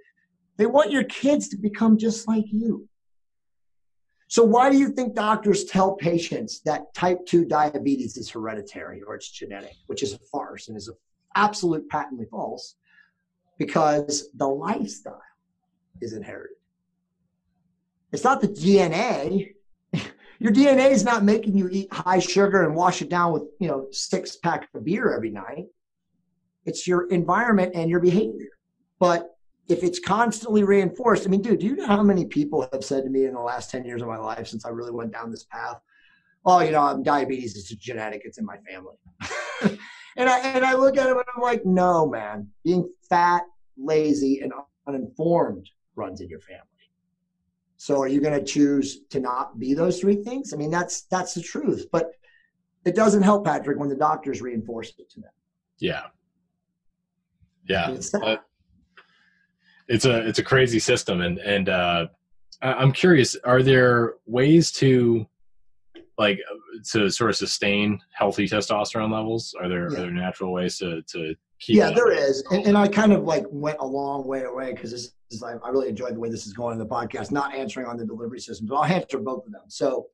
[0.59, 2.87] they want your kids to become just like you
[4.29, 9.16] so, why do you think doctors tell patients that type 2 diabetes is hereditary or
[9.16, 10.88] it's genetic, which is a farce and is
[11.35, 12.76] absolute patently false?
[13.59, 15.20] Because the lifestyle
[16.00, 16.60] is inherited.
[18.12, 19.55] It's not the DNA.
[20.40, 23.68] Your DNA is not making you eat high sugar and wash it down with, you
[23.68, 25.66] know, six pack of beer every night.
[26.64, 28.49] It's your environment and your behavior.
[28.99, 29.37] But
[29.68, 33.05] if it's constantly reinforced, I mean, dude, do you know how many people have said
[33.05, 35.31] to me in the last 10 years of my life since I really went down
[35.31, 35.79] this path?
[36.46, 38.96] Oh, you know, I'm diabetes is genetic, it's in my family.
[40.16, 42.49] and I and I look at them and I'm like, no, man.
[42.64, 43.42] Being fat,
[43.77, 44.53] lazy, and
[44.87, 46.69] uninformed runs in your family.
[47.81, 50.53] So are you going to choose to not be those three things?
[50.53, 51.87] I mean, that's that's the truth.
[51.90, 52.12] But
[52.85, 55.31] it doesn't help, Patrick, when the doctors reinforce it to them.
[55.79, 56.03] Yeah.
[57.66, 57.97] Yeah
[59.90, 62.07] it's a it's a crazy system, and and uh,
[62.62, 65.27] I'm curious, are there ways to
[66.16, 66.38] like
[66.93, 69.55] to sort of sustain healthy testosterone levels?
[69.61, 69.99] Are there, yeah.
[69.99, 71.77] are there natural ways to to keep?
[71.77, 74.90] Yeah, there is, and, and, I kind of like went a long way away because
[74.90, 77.31] this is like I really enjoyed the way this is going in the podcast.
[77.31, 79.62] Not answering on the delivery systems, but I'll answer both of them.
[79.68, 80.07] So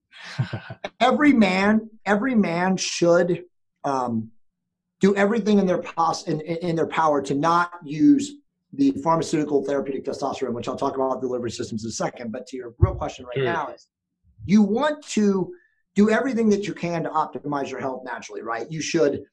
[1.00, 3.44] every man, every man should
[3.84, 4.30] um,
[5.00, 8.32] do everything in their pos in, in their power to not use
[8.72, 12.32] the pharmaceutical therapeutic testosterone, which I'll talk about delivery systems in a second.
[12.32, 13.44] But to your real question right sure.
[13.44, 13.88] now is
[14.44, 15.52] you want to
[15.94, 18.70] do everything that you can to optimize your health naturally, right?
[18.70, 19.24] You should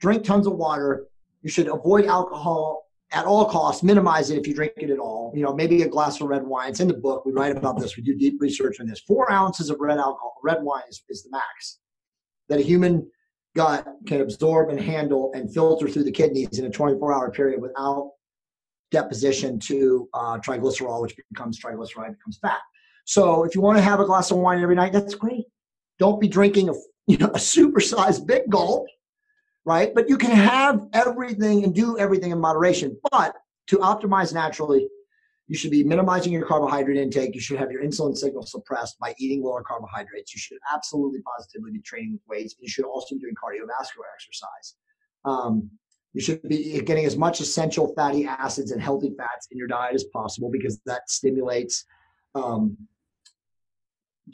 [0.00, 1.06] drink tons of water.
[1.42, 5.32] You should avoid alcohol at all costs, minimize it if you drink it at all.
[5.34, 6.70] You know, maybe a glass of red wine.
[6.70, 7.24] It's in the book.
[7.26, 7.96] We write about this.
[7.96, 9.00] We do deep research on this.
[9.00, 11.80] Four ounces of red alcohol, red wine is, is the max
[12.48, 13.08] that a human
[13.56, 17.60] gut can absorb and handle and filter through the kidneys in a 24 hour period
[17.60, 18.12] without
[18.90, 22.58] deposition to uh, triglycerol, which becomes triglyceride, becomes fat.
[23.06, 25.46] So if you want to have a glass of wine every night, that's great.
[25.98, 26.74] Don't be drinking a
[27.06, 28.86] you know a supersized big gulp,
[29.70, 29.94] right?
[29.94, 32.98] But you can have everything and do everything in moderation.
[33.12, 33.36] But
[33.68, 34.88] to optimize naturally,
[35.46, 37.36] you should be minimizing your carbohydrate intake.
[37.36, 40.34] You should have your insulin signal suppressed by eating lower carbohydrates.
[40.34, 42.56] You should absolutely positively be training with weights.
[42.58, 44.74] You should also be doing cardiovascular exercise.
[45.24, 45.70] Um,
[46.14, 49.94] you should be getting as much essential fatty acids and healthy fats in your diet
[49.94, 51.84] as possible because that stimulates.
[52.34, 52.76] Um,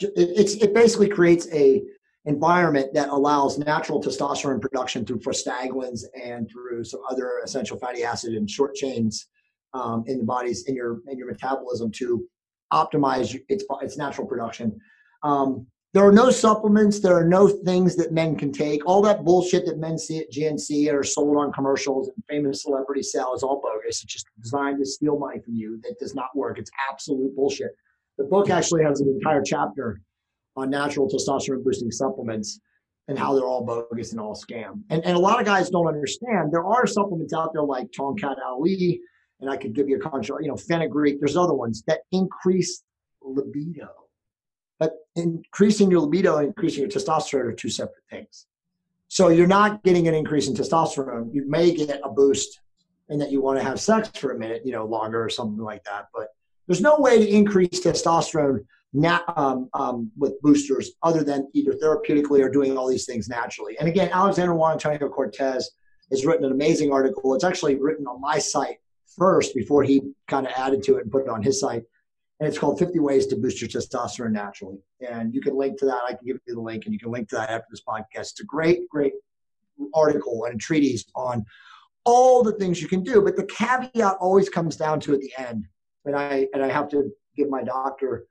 [0.00, 1.82] it, it's, it basically creates a
[2.26, 8.34] environment that allows natural testosterone production through prostaglandins and through some other essential fatty acid
[8.34, 9.28] and short chains
[9.74, 12.26] um, in the body's in your in your metabolism to
[12.72, 14.78] optimize its its natural production.
[15.22, 17.00] Um, there are no supplements.
[17.00, 18.84] There are no things that men can take.
[18.86, 23.02] All that bullshit that men see at GNC or sold on commercials and famous celebrity
[23.02, 24.02] sell is all bogus.
[24.02, 25.80] It's just designed to steal money from you.
[25.84, 26.58] That does not work.
[26.58, 27.74] It's absolute bullshit.
[28.18, 30.02] The book actually has an entire chapter
[30.56, 32.60] on natural testosterone boosting supplements
[33.08, 34.82] and how they're all bogus and all scam.
[34.90, 36.52] And, and a lot of guys don't understand.
[36.52, 39.00] There are supplements out there like Tongkat Ali,
[39.40, 41.20] and I could give you a contra, you know, fenugreek.
[41.20, 42.82] There's other ones that increase
[43.22, 43.88] libido
[44.78, 48.46] but increasing your libido and increasing your testosterone are two separate things.
[49.08, 51.32] So you're not getting an increase in testosterone.
[51.32, 52.60] You may get a boost
[53.08, 55.62] in that you want to have sex for a minute, you know, longer or something
[55.62, 56.06] like that.
[56.12, 56.28] But
[56.66, 62.40] there's no way to increase testosterone nat- um, um, with boosters other than either therapeutically
[62.40, 63.76] or doing all these things naturally.
[63.78, 65.70] And again, Alexander Juan Antonio Cortes
[66.10, 67.34] has written an amazing article.
[67.34, 68.78] It's actually written on my site
[69.16, 71.84] first before he kind of added to it and put it on his site
[72.38, 74.78] and it's called 50 Ways to Boost Your Testosterone Naturally.
[75.00, 76.00] And you can link to that.
[76.06, 78.32] I can give you the link, and you can link to that after this podcast.
[78.32, 79.14] It's a great, great
[79.94, 81.44] article and treatise on
[82.04, 83.22] all the things you can do.
[83.22, 85.66] But the caveat always comes down to at the end,
[86.04, 88.26] and I and I have to give my doctor,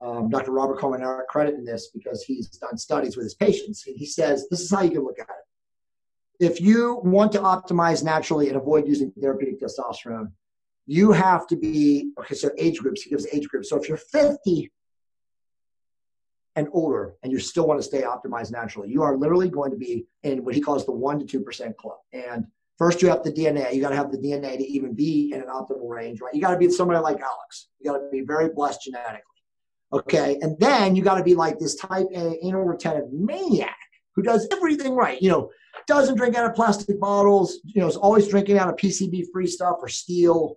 [0.00, 0.52] um, Dr.
[0.52, 3.82] Robert Coleman, credit in this because he's done studies with his patients.
[3.82, 6.44] He says this is how you can look at it.
[6.44, 10.32] If you want to optimize naturally and avoid using therapeutic testosterone,
[10.86, 12.34] you have to be okay.
[12.34, 13.70] So age groups, he gives age groups.
[13.70, 14.70] So if you're 50
[16.56, 19.78] and older and you still want to stay optimized naturally, you are literally going to
[19.78, 21.98] be in what he calls the one to two percent club.
[22.12, 22.46] And
[22.78, 23.72] First, you have the DNA.
[23.72, 26.34] You got to have the DNA to even be in an optimal range, right?
[26.34, 27.68] You got to be somebody like Alex.
[27.80, 29.35] You got to be very blessed genetically.
[29.92, 30.38] Okay.
[30.42, 33.76] And then you got to be like this type A anal retentive maniac
[34.14, 35.20] who does everything right.
[35.20, 35.50] You know,
[35.86, 39.46] doesn't drink out of plastic bottles, you know, is always drinking out of PCB free
[39.46, 40.56] stuff or steel,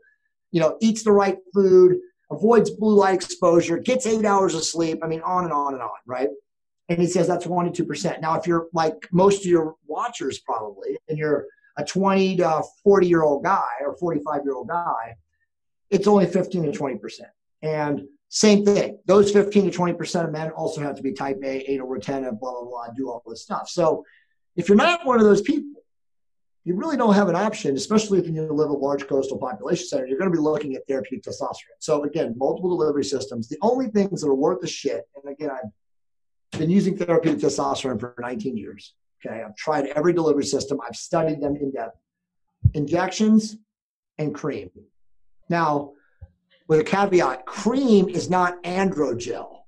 [0.52, 2.00] you know, eats the right food,
[2.32, 5.00] avoids blue light exposure, gets eight hours of sleep.
[5.04, 6.30] I mean, on and on and on, right?
[6.88, 8.22] And he says that's one to two percent.
[8.22, 11.46] Now, if you're like most of your watchers probably, and you're
[11.78, 15.15] a 20 to 40 year old guy or 45 year old guy,
[15.89, 17.00] it's only 15 to 20%.
[17.62, 21.72] And same thing, those 15 to 20% of men also have to be type A,
[21.72, 23.68] anal retentive, blah, blah, blah, do all this stuff.
[23.68, 24.06] So
[24.56, 25.82] if you're not one of those people,
[26.63, 29.88] you really don't have an option, especially if you live in a large coastal population
[29.88, 30.06] center.
[30.06, 31.80] You're going to be looking at therapeutic testosterone.
[31.80, 33.50] So again, multiple delivery systems.
[33.50, 38.00] The only things that are worth the shit, and again, I've been using therapeutic testosterone
[38.00, 38.94] for 19 years.
[39.26, 41.98] Okay, I've tried every delivery system, I've studied them in depth.
[42.76, 43.58] Injections
[44.20, 44.70] and cream.
[45.50, 45.94] Now,
[46.69, 49.63] with a caveat, cream is not androgel.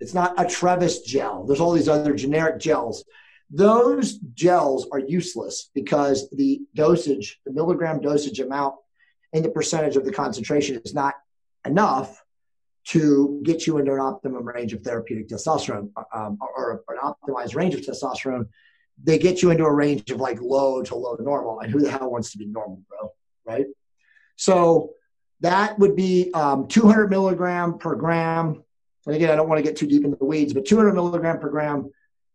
[0.00, 1.44] It's not a Trevis gel.
[1.44, 3.04] There's all these other generic gels.
[3.50, 8.74] Those gels are useless because the dosage, the milligram dosage amount,
[9.32, 11.14] and the percentage of the concentration is not
[11.64, 12.22] enough
[12.86, 17.54] to get you into an optimum range of therapeutic testosterone um, or, or an optimized
[17.54, 18.48] range of testosterone
[19.02, 21.60] they get you into a range of like low to low to normal.
[21.60, 23.10] And who the hell wants to be normal, bro?
[23.46, 23.66] Right?
[24.36, 24.90] So
[25.40, 28.62] that would be um, 200 milligram per gram.
[29.06, 31.38] And again, I don't want to get too deep into the weeds, but 200 milligram
[31.38, 31.90] per gram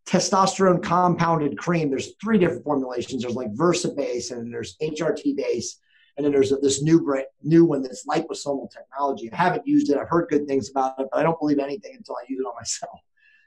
[0.07, 1.89] testosterone compounded cream.
[1.89, 3.23] There's three different formulations.
[3.23, 5.79] There's like Versa base, and there's HRT base,
[6.17, 9.31] and then there's this new brand, new one that's liposomal technology.
[9.31, 9.97] I haven't used it.
[9.97, 12.47] I've heard good things about it, but I don't believe anything until I use it
[12.47, 12.99] on myself.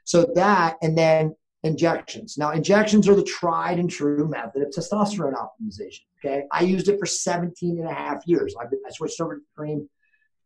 [0.03, 2.37] So that, and then injections.
[2.37, 6.01] Now, injections are the tried and true method of testosterone optimization.
[6.23, 6.43] Okay.
[6.51, 8.55] I used it for 17 and a half years.
[8.59, 9.89] I, I switched over to cream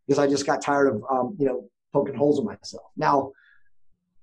[0.08, 2.86] because I just got tired of, um, you know, poking holes in myself.
[2.98, 3.32] Now,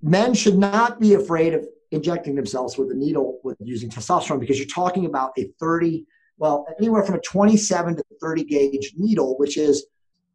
[0.03, 4.59] men should not be afraid of injecting themselves with a needle with using testosterone because
[4.59, 6.05] you're talking about a 30,
[6.39, 9.87] well, anywhere from a 27 to 30 gauge needle, which is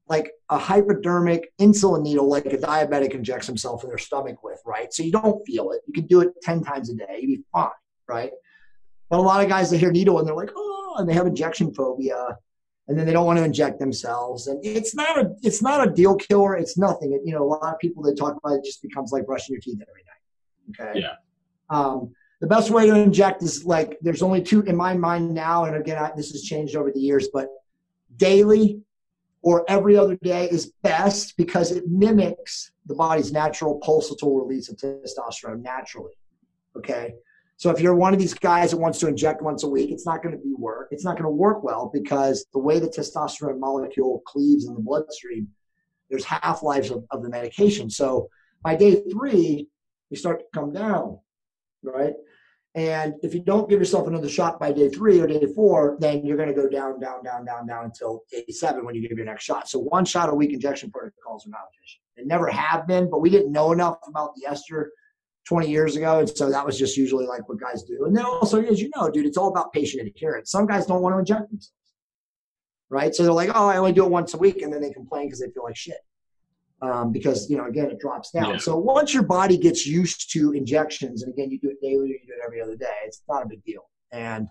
[0.08, 4.94] like a hypodermic insulin needle, like a diabetic injects himself in their stomach with, right?
[4.94, 5.82] So you don't feel it.
[5.88, 7.70] You can do it 10 times a day, you'd be fine,
[8.08, 8.32] right?
[9.10, 11.28] But a lot of guys, they hear needle and they're like, oh, and they have
[11.28, 12.38] injection phobia
[12.88, 14.48] and then they don't want to inject themselves.
[14.48, 16.56] And it's not a, it's not a deal killer.
[16.56, 17.14] It's nothing.
[17.14, 19.54] It, you know, a lot of people that talk about it just becomes like brushing
[19.54, 20.92] your teeth every night.
[20.92, 21.02] Okay.
[21.02, 21.16] Yeah.
[21.70, 25.66] Um, the best way to inject is like, there's only two in my mind now.
[25.66, 27.48] And again, I, this has changed over the years, but
[28.18, 28.82] daily
[29.46, 34.76] or every other day is best because it mimics the body's natural pulsatile release of
[34.76, 36.14] testosterone naturally.
[36.76, 37.14] Okay.
[37.58, 40.06] So if you're one of these guys that wants to inject once a week, it's
[40.06, 40.88] not going to be work.
[40.90, 44.82] It's not going to work well because the way the testosterone molecule cleaves in the
[44.82, 45.48] bloodstream,
[46.10, 47.88] there's half lives of, of the medication.
[47.92, 48.30] So
[48.64, 49.70] by day three,
[50.10, 51.20] you start to come down,
[51.84, 52.14] right?
[52.76, 56.26] And if you don't give yourself another shot by day three or day four, then
[56.26, 59.18] you're going to go down, down, down, down, down until day seven when you give
[59.18, 59.70] your next shot.
[59.70, 62.02] So one shot a week injection protocols are not efficient.
[62.18, 64.92] They never have been, but we didn't know enough about the ester
[65.48, 66.20] 20 years ago.
[66.20, 68.04] And so that was just usually like what guys do.
[68.06, 70.52] And then also, as you know, dude, it's all about patient adherence.
[70.52, 71.72] Some guys don't want to inject themselves,
[72.90, 73.16] right?
[73.16, 74.62] So they're like, oh, I only do it once a week.
[74.62, 75.98] And then they complain because they feel like shit
[76.86, 78.52] um, because you know again it drops down.
[78.52, 78.58] Yeah.
[78.58, 82.16] So once your body gets used to injections, and again you do it daily or
[82.16, 83.90] you do it every other day, it's not a big deal.
[84.12, 84.48] And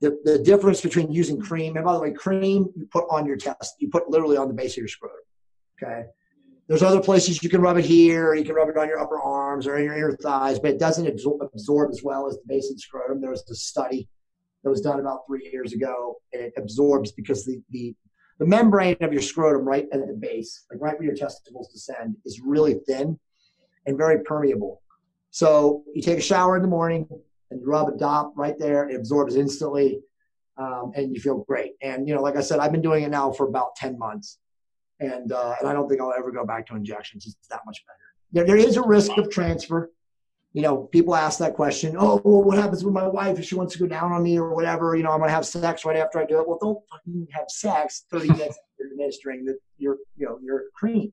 [0.00, 3.36] the, the difference between using cream, and by the way, cream you put on your
[3.36, 5.18] test, you put literally on the base of your scrotum.
[5.82, 6.04] Okay.
[6.68, 9.20] There's other places you can rub it here, you can rub it on your upper
[9.20, 12.44] arms or in your inner thighs, but it doesn't absorb, absorb as well as the
[12.46, 13.20] base of the scrotum.
[13.20, 14.08] There was a study
[14.62, 17.94] that was done about three years ago, and it absorbs because the, the
[18.40, 22.16] the membrane of your scrotum right at the base, like right where your testicles descend,
[22.24, 23.20] is really thin
[23.86, 24.80] and very permeable.
[25.30, 27.06] So you take a shower in the morning
[27.50, 30.00] and rub a dot right there, it absorbs instantly,
[30.56, 31.72] um, and you feel great.
[31.82, 34.38] And you know, like I said, I've been doing it now for about ten months,
[35.00, 37.26] and uh, and I don't think I'll ever go back to injections.
[37.26, 37.98] It's that much better.
[38.32, 39.92] There, there is a risk of transfer.
[40.52, 41.96] You know, people ask that question.
[41.98, 44.38] Oh, well, what happens with my wife if she wants to go down on me
[44.38, 44.96] or whatever?
[44.96, 46.48] You know, I'm gonna have sex right after I do it.
[46.48, 51.12] Well, don't fucking have sex 30 minutes after administering the, your, you know, your cream.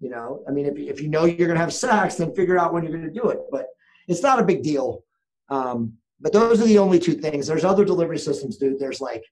[0.00, 2.58] You know, I mean, if you, if you know you're gonna have sex, then figure
[2.58, 3.40] out when you're gonna do it.
[3.50, 3.66] But
[4.08, 5.04] it's not a big deal.
[5.50, 7.46] Um, but those are the only two things.
[7.46, 8.80] There's other delivery systems, dude.
[8.80, 9.24] There's like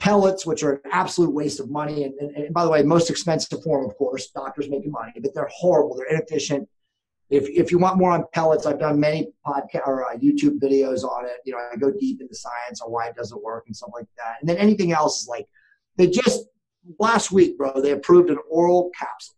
[0.00, 2.02] pellets, which are an absolute waste of money.
[2.02, 5.32] And, and, and by the way, most expensive form, of course, doctors making money, but
[5.34, 5.96] they're horrible.
[5.96, 6.68] They're inefficient
[7.32, 11.02] if, if you want more on pellets, I've done many podcast or uh, YouTube videos
[11.02, 11.38] on it.
[11.46, 14.06] You know, I go deep into science on why it doesn't work and stuff like
[14.18, 14.36] that.
[14.40, 15.48] And then anything else is like,
[15.96, 16.44] they just
[16.98, 19.36] last week, bro, they approved an oral capsule.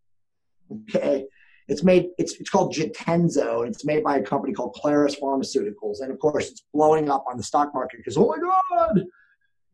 [0.72, 1.26] Okay,
[1.68, 6.00] it's made it's it's called Jatenzo, and it's made by a company called Clarus Pharmaceuticals,
[6.00, 9.04] and of course, it's blowing up on the stock market because oh my god,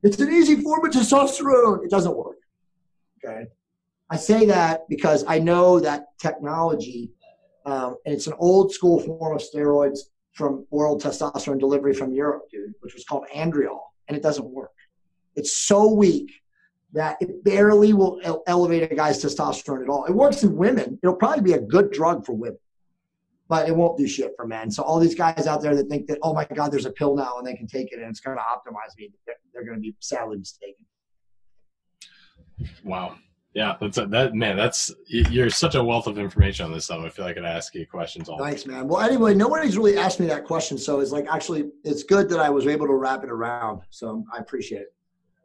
[0.03, 1.85] it's an easy form of testosterone.
[1.85, 2.39] It doesn't work.
[3.25, 3.47] Okay,
[4.11, 7.13] I say that because I know that technology
[7.67, 10.01] um, and it's an old school form of steroids
[10.33, 14.73] from oral testosterone delivery from Europe, dude, which was called Andriol, and it doesn't work.
[15.37, 16.33] It's so weak
[16.93, 20.05] that it barely will ele- elevate a guy's testosterone at all.
[20.07, 20.99] It works in women.
[21.03, 22.59] It'll probably be a good drug for women,
[23.49, 24.71] but it won't do shit for men.
[24.71, 27.15] So all these guys out there that think that, oh my God, there's a pill
[27.15, 29.77] now and they can take it and it's going to optimize me, they're, they're going
[29.77, 30.85] to be sadly mistaken.
[32.85, 33.17] Wow.
[33.55, 34.57] Yeah, that's a, that man.
[34.57, 37.01] That's you're such a wealth of information on this stuff.
[37.05, 38.39] I feel like I could ask you questions all.
[38.39, 38.87] Thanks, man.
[38.87, 42.39] Well, anyway, nobody's really asked me that question, so it's like actually, it's good that
[42.39, 43.81] I was able to wrap it around.
[43.91, 44.95] So I appreciate it.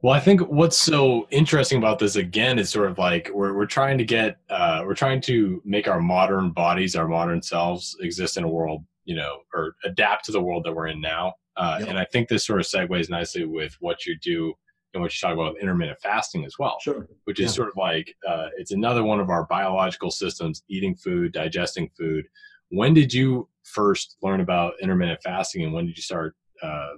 [0.04, 3.66] Well, I think what's so interesting about this again is sort of like we're we're
[3.66, 8.38] trying to get uh, we're trying to make our modern bodies, our modern selves, exist
[8.38, 11.34] in a world, you know, or adapt to the world that we're in now.
[11.58, 11.90] Uh, yep.
[11.90, 14.54] And I think this sort of segues nicely with what you do
[14.96, 17.08] and what you talk about intermittent fasting as well, sure.
[17.26, 17.56] which is yeah.
[17.56, 22.26] sort of like uh, it's another one of our biological systems: eating food, digesting food.
[22.70, 26.94] When did you first learn about intermittent fasting, and when did you start, uh,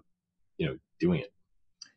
[0.57, 1.33] you know, doing it?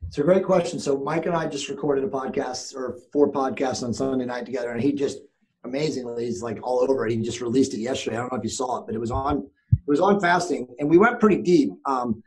[0.06, 0.80] It's a great question.
[0.80, 4.70] So Mike and I just recorded a podcast or four podcasts on Sunday night together,
[4.70, 5.18] and he just
[5.64, 7.12] amazingly he's like all over it.
[7.12, 8.16] He just released it yesterday.
[8.16, 10.66] I don't know if you saw it, but it was on it was on fasting,
[10.78, 11.70] and we went pretty deep.
[11.84, 12.22] Um,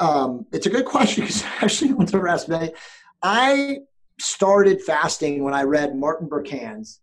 [0.00, 2.72] um, it's a good question because actually, went to rest me.
[3.22, 3.78] I
[4.18, 7.00] started fasting when I read Martin Berkhan's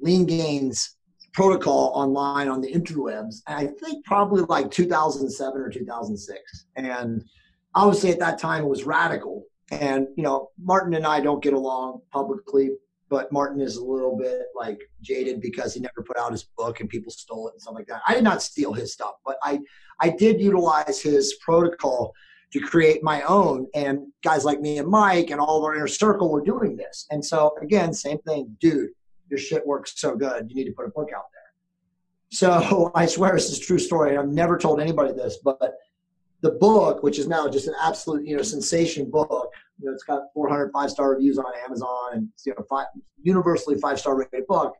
[0.00, 0.96] Lean Gains
[1.32, 3.42] protocol online on the interwebs.
[3.46, 6.66] I think probably like 2007 or 2006.
[6.76, 7.24] And
[7.74, 9.44] obviously at that time it was radical.
[9.70, 12.70] And, you know, Martin and I don't get along publicly,
[13.10, 16.80] but Martin is a little bit like jaded because he never put out his book
[16.80, 18.00] and people stole it and stuff like that.
[18.08, 19.60] I did not steal his stuff, but I,
[20.00, 22.12] I did utilize his protocol
[22.52, 23.66] to create my own.
[23.74, 27.06] And guys like me and Mike and all of our inner circle were doing this.
[27.10, 28.90] And so again, same thing, dude,
[29.28, 30.48] your shit works so good.
[30.48, 31.42] You need to put a book out there.
[32.30, 34.16] So I swear this is a true story.
[34.16, 35.74] I've never told anybody this, but
[36.42, 40.04] the book, which is now just an absolute, you know, sensation book, you know, it's
[40.04, 42.86] got 400 five-star reviews on Amazon and, you know, five,
[43.22, 44.74] universally five-star rated book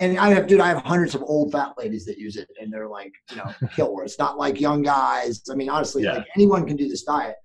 [0.00, 2.72] and I have, dude, I have hundreds of old fat ladies that use it, and
[2.72, 4.04] they're like, you know, killer.
[4.04, 5.42] It's not like young guys.
[5.50, 6.14] I mean, honestly, yeah.
[6.14, 7.36] like anyone can do this diet.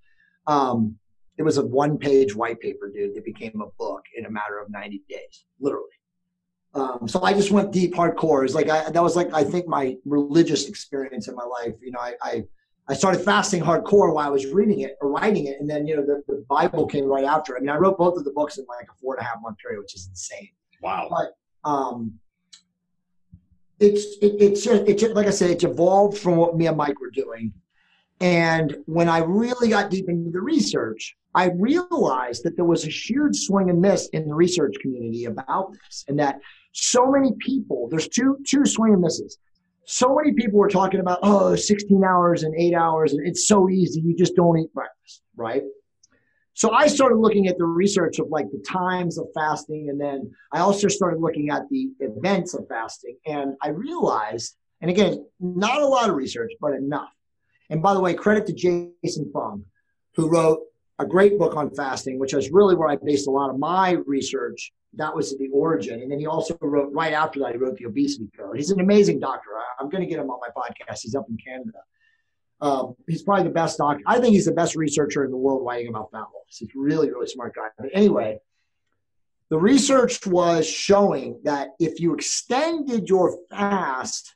[0.47, 0.95] Um,
[1.37, 4.69] it was a one-page white paper, dude, that became a book in a matter of
[4.69, 5.85] 90 days, literally.
[6.73, 8.43] Um, so I just went deep, hardcore.
[8.45, 11.73] It's like I, that was like I think my religious experience in my life.
[11.81, 12.43] You know, I, I
[12.87, 15.95] I started fasting hardcore while I was reading it or writing it, and then you
[15.95, 17.57] know the, the Bible came right after.
[17.57, 19.41] I mean, I wrote both of the books in like a four and a half
[19.41, 20.49] month period, which is insane.
[20.81, 21.07] Wow.
[21.09, 22.13] But um,
[23.79, 27.11] it's it, it's it's like I said, it's evolved from what me and Mike were
[27.11, 27.53] doing.
[28.21, 32.89] And when I really got deep into the research, I realized that there was a
[32.89, 36.39] huge swing and miss in the research community about this, and that
[36.73, 39.37] so many people there's two two swing and misses.
[39.85, 43.69] So many people were talking about oh 16 hours and eight hours, and it's so
[43.69, 44.01] easy.
[44.01, 45.63] You just don't eat breakfast, right?
[46.59, 50.29] So I started looking at the research of like the times of fasting, and then
[50.51, 53.15] I also started looking at the events of fasting.
[53.25, 57.13] And I realized, and again, not a lot of research, but enough.
[57.69, 59.63] And by the way, credit to Jason Fung,
[60.17, 60.59] who wrote
[60.99, 63.91] a great book on fasting, which is really where I based a lot of my
[64.05, 64.73] research.
[64.95, 66.01] That was the origin.
[66.01, 68.57] And then he also wrote, right after that, he wrote the obesity code.
[68.57, 69.51] He's an amazing doctor.
[69.79, 71.03] I'm going to get him on my podcast.
[71.03, 71.79] He's up in Canada.
[72.61, 73.99] Um, he's probably the best doc.
[74.05, 76.57] I think he's the best researcher in the world writing about fat loss.
[76.57, 77.67] He's really, really smart guy.
[77.77, 78.39] But anyway,
[79.49, 84.35] the research was showing that if you extended your fast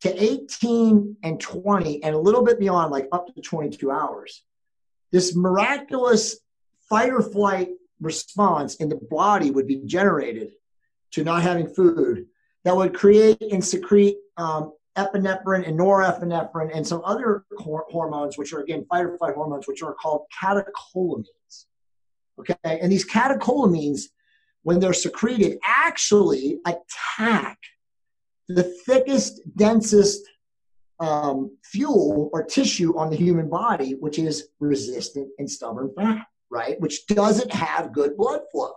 [0.00, 4.42] to 18 and 20 and a little bit beyond, like up to 22 hours,
[5.12, 6.38] this miraculous
[6.88, 10.50] fight or flight response in the body would be generated
[11.12, 12.26] to not having food
[12.64, 18.60] that would create and secrete um, epinephrine and norepinephrine and some other hormones, which are
[18.60, 21.66] again fight or flight hormones, which are called catecholamines.
[22.38, 24.02] Okay, and these catecholamines,
[24.62, 27.58] when they're secreted, actually attack
[28.48, 30.22] the thickest, densest
[31.00, 36.80] um, fuel or tissue on the human body, which is resistant and stubborn fat, right?
[36.80, 38.72] Which doesn't have good blood flow.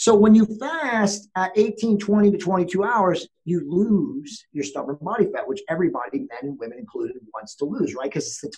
[0.00, 5.26] So when you fast at 18, 20 to 22 hours, you lose your stubborn body
[5.30, 8.08] fat, which everybody, men and women included, wants to lose, right?
[8.08, 8.50] Because it's the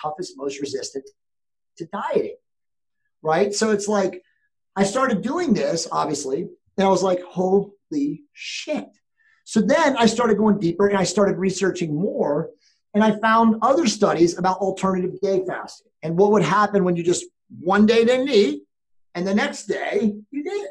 [0.00, 1.04] toughest, most resistant
[1.76, 2.36] to dieting,
[3.20, 3.52] right?
[3.52, 4.22] So it's like
[4.76, 8.88] I started doing this, obviously, and I was like, holy shit.
[9.44, 12.48] So then I started going deeper and I started researching more,
[12.94, 17.02] and I found other studies about alternative day fasting and what would happen when you
[17.02, 17.26] just
[17.60, 18.62] one day didn't eat
[19.14, 20.68] and the next day you did.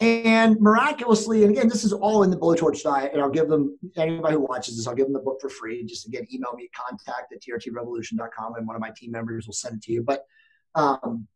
[0.00, 3.76] And miraculously, and again, this is all in the blowtorch diet, and I'll give them
[3.96, 5.84] anybody who watches this, I'll give them the book for free.
[5.84, 9.76] Just again, email me contact at trtrevolution.com, and one of my team members will send
[9.76, 10.02] it to you.
[10.02, 10.24] But
[10.76, 11.26] um,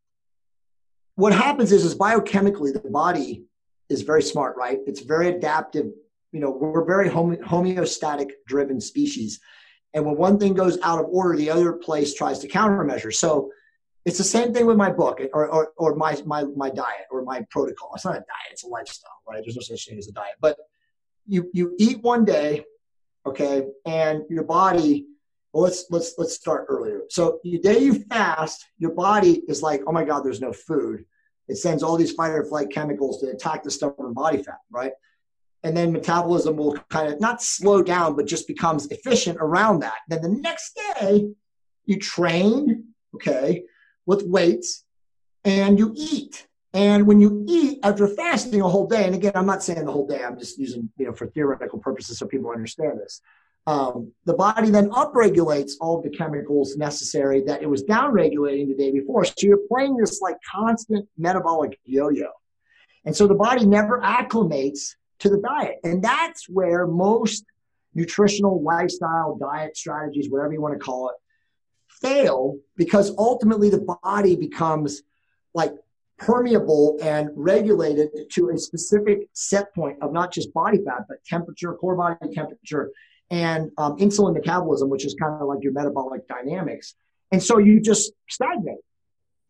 [1.17, 3.45] what happens is, is biochemically, the body
[3.89, 4.79] is very smart, right?
[4.87, 5.87] It's very adaptive.
[6.31, 9.41] You know, we're very homeostatic driven species.
[9.93, 13.13] And when one thing goes out of order, the other place tries to countermeasure.
[13.13, 13.51] So
[14.05, 17.23] it's the same thing with my book or, or, or my, my, my diet or
[17.23, 17.93] my protocol.
[17.95, 19.43] It's not a diet, it's a lifestyle, right?
[19.45, 20.35] There's no such thing as a diet.
[20.41, 20.57] But
[21.27, 22.65] you, you eat one day,
[23.27, 25.07] okay, and your body,
[25.53, 27.03] well, let's, let's, let's start earlier.
[27.11, 31.05] So the day you fast, your body is like, oh my God, there's no food.
[31.49, 34.93] It sends all these fight or flight chemicals to attack the stubborn body fat, right?
[35.63, 39.99] And then metabolism will kind of not slow down, but just becomes efficient around that.
[40.09, 41.29] Then the next day,
[41.85, 43.65] you train, okay,
[44.07, 44.85] with weights
[45.45, 46.47] and you eat.
[46.75, 49.93] And when you eat after fasting a whole day, and again, I'm not saying the
[49.93, 53.21] whole day, I'm just using, you know, for theoretical purposes so people understand this.
[53.67, 58.91] Um, the body then upregulates all the chemicals necessary that it was downregulating the day
[58.91, 59.25] before.
[59.25, 62.31] So you're playing this like constant metabolic yo-yo.
[63.05, 65.77] And so the body never acclimates to the diet.
[65.85, 67.45] And that's where most
[67.95, 71.17] nutritional lifestyle diet strategies, whatever you want to call it,
[72.03, 75.03] fail because ultimately the body becomes
[75.55, 75.73] like
[76.19, 81.75] permeable and regulated to a specific set point of not just body fat, but temperature,
[81.75, 82.91] core body temperature,
[83.31, 86.95] and um, insulin metabolism, which is kind of like your metabolic dynamics.
[87.33, 88.79] And so you just stagnate.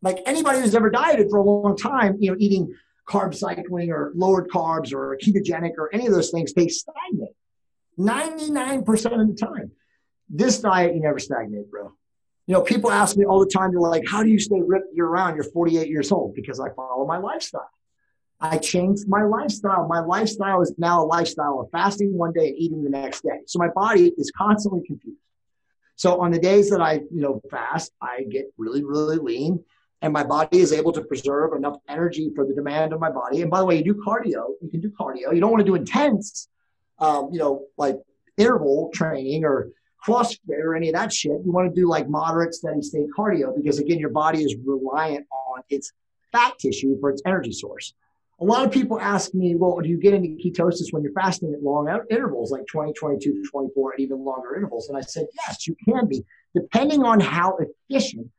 [0.01, 2.73] Like anybody who's ever dieted for a long time, you know, eating
[3.07, 7.35] carb cycling or lowered carbs or ketogenic or any of those things, they stagnate
[7.99, 9.71] 99% of the time.
[10.29, 11.91] This diet, you never stagnate, bro.
[12.47, 14.93] You know, people ask me all the time, they're like, how do you stay ripped
[14.93, 15.35] year round?
[15.35, 17.69] You're 48 years old because I follow my lifestyle.
[18.41, 19.87] I changed my lifestyle.
[19.87, 23.39] My lifestyle is now a lifestyle of fasting one day and eating the next day.
[23.45, 25.17] So my body is constantly confused.
[25.95, 29.63] So on the days that I, you know, fast, I get really, really lean
[30.03, 33.41] and my body is able to preserve enough energy for the demand of my body.
[33.41, 35.33] And by the way, you do cardio, you can do cardio.
[35.33, 36.49] You don't want to do intense,
[36.99, 37.95] um, you know, like
[38.35, 39.69] interval training or
[40.05, 41.39] CrossFit or any of that shit.
[41.45, 45.25] You want to do like moderate, steady state cardio because again, your body is reliant
[45.31, 45.91] on its
[46.31, 47.93] fat tissue for its energy source.
[48.41, 51.53] A lot of people ask me, well, do you get into ketosis when you're fasting
[51.53, 54.89] at long intervals, like 20, 22, 24, and even longer intervals?
[54.89, 57.57] And I said, yes, you can be, depending on how
[57.89, 58.29] efficient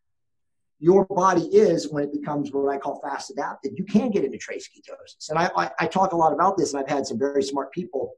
[0.80, 3.72] your body is when it becomes what I call fast adapted.
[3.78, 5.30] You can get into trace ketosis.
[5.30, 7.72] And I, I, I talk a lot about this, and I've had some very smart
[7.72, 8.12] people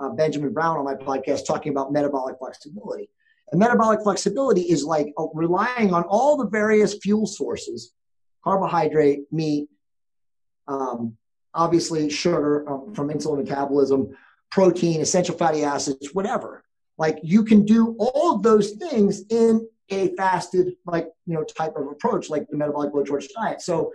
[0.00, 3.10] uh, Benjamin Brown on my podcast talking about metabolic flexibility.
[3.50, 7.92] And metabolic flexibility is like uh, relying on all the various fuel sources
[8.42, 9.68] carbohydrate, meat,
[10.66, 11.16] um,
[11.52, 14.16] obviously sugar um, from insulin metabolism,
[14.50, 16.64] protein, essential fatty acids, whatever.
[16.96, 21.76] Like you can do all of those things in a fasted, like, you know, type
[21.76, 23.60] of approach, like the metabolic blowtorch diet.
[23.60, 23.92] So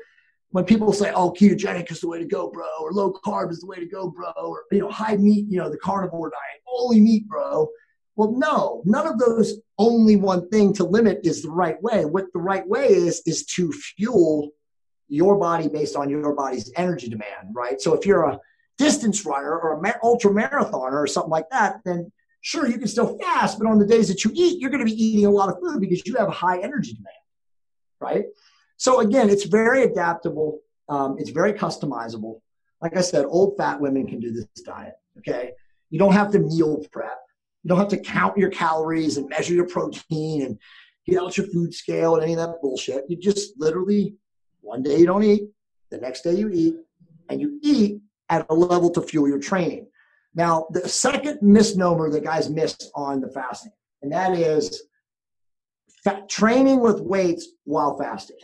[0.55, 3.59] when people say, "Oh, ketogenic is the way to go, bro," or "low carb is
[3.59, 6.61] the way to go, bro," or you know, high meat, you know, the carnivore diet,
[6.65, 7.67] only meat, bro.
[8.15, 12.05] Well, no, none of those only one thing to limit is the right way.
[12.05, 14.51] What the right way is is to fuel
[15.09, 17.81] your body based on your body's energy demand, right?
[17.81, 18.39] So if you're a
[18.77, 23.17] distance runner or a ultra marathoner or something like that, then sure you can still
[23.17, 25.49] fast, but on the days that you eat, you're going to be eating a lot
[25.49, 27.25] of food because you have a high energy demand,
[27.99, 28.25] right?
[28.77, 30.59] So again, it's very adaptable.
[30.89, 32.41] Um, it's very customizable.
[32.81, 34.93] Like I said, old fat women can do this diet.
[35.19, 35.51] Okay,
[35.89, 37.19] you don't have to meal prep.
[37.63, 40.59] You don't have to count your calories and measure your protein and
[41.07, 43.05] get out your food scale and any of that bullshit.
[43.09, 44.15] You just literally
[44.61, 45.49] one day you don't eat,
[45.89, 46.75] the next day you eat,
[47.29, 49.87] and you eat at a level to fuel your training.
[50.33, 53.71] Now, the second misnomer that guys miss on the fasting,
[54.01, 54.83] and that is
[56.27, 58.37] training with weights while fasted.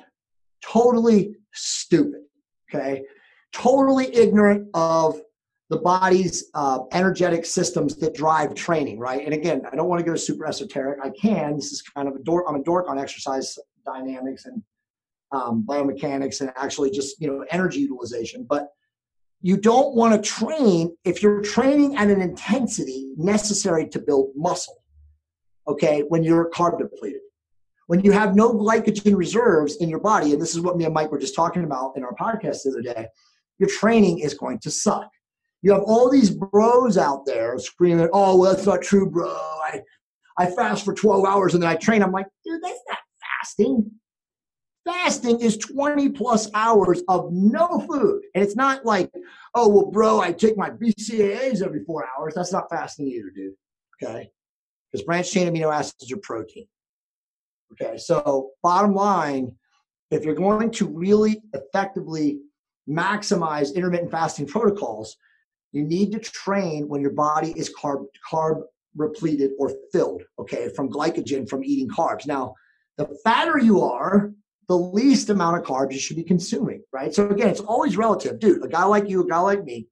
[0.63, 2.21] Totally stupid.
[2.73, 3.03] Okay.
[3.51, 5.19] Totally ignorant of
[5.69, 9.23] the body's uh, energetic systems that drive training, right?
[9.23, 10.99] And again, I don't want to go super esoteric.
[11.01, 11.55] I can.
[11.55, 12.45] This is kind of a dork.
[12.47, 14.61] I'm a dork on exercise dynamics and
[15.31, 18.45] um, biomechanics and actually just you know energy utilization.
[18.47, 18.67] But
[19.41, 24.83] you don't want to train if you're training at an intensity necessary to build muscle.
[25.67, 27.20] Okay, when you're carb depleted
[27.91, 30.93] when you have no glycogen reserves in your body, and this is what me and
[30.93, 33.05] Mike were just talking about in our podcast the other day,
[33.59, 35.09] your training is going to suck.
[35.61, 39.27] You have all these bros out there screaming, "Oh, well, that's not true, bro.
[39.27, 39.81] I,
[40.37, 43.91] I fast for 12 hours and then I train." I'm like, dude, that's not fasting.
[44.85, 49.11] Fasting is 20 plus hours of no food, and it's not like,
[49.53, 53.55] "Oh, well, bro, I take my BCAAs every four hours." That's not fasting either, dude.
[54.01, 54.31] Okay,
[54.89, 56.67] because branched chain amino acids are protein.
[57.73, 59.55] Okay, so bottom line,
[60.09, 62.39] if you're going to really effectively
[62.89, 65.15] maximize intermittent fasting protocols,
[65.71, 68.63] you need to train when your body is carb carb
[68.95, 72.27] repleted or filled, okay, from glycogen from eating carbs.
[72.27, 72.55] Now,
[72.97, 74.33] the fatter you are,
[74.67, 77.13] the least amount of carbs you should be consuming, right?
[77.13, 78.39] So again, it's always relative.
[78.39, 79.87] Dude, a guy like you, a guy like me,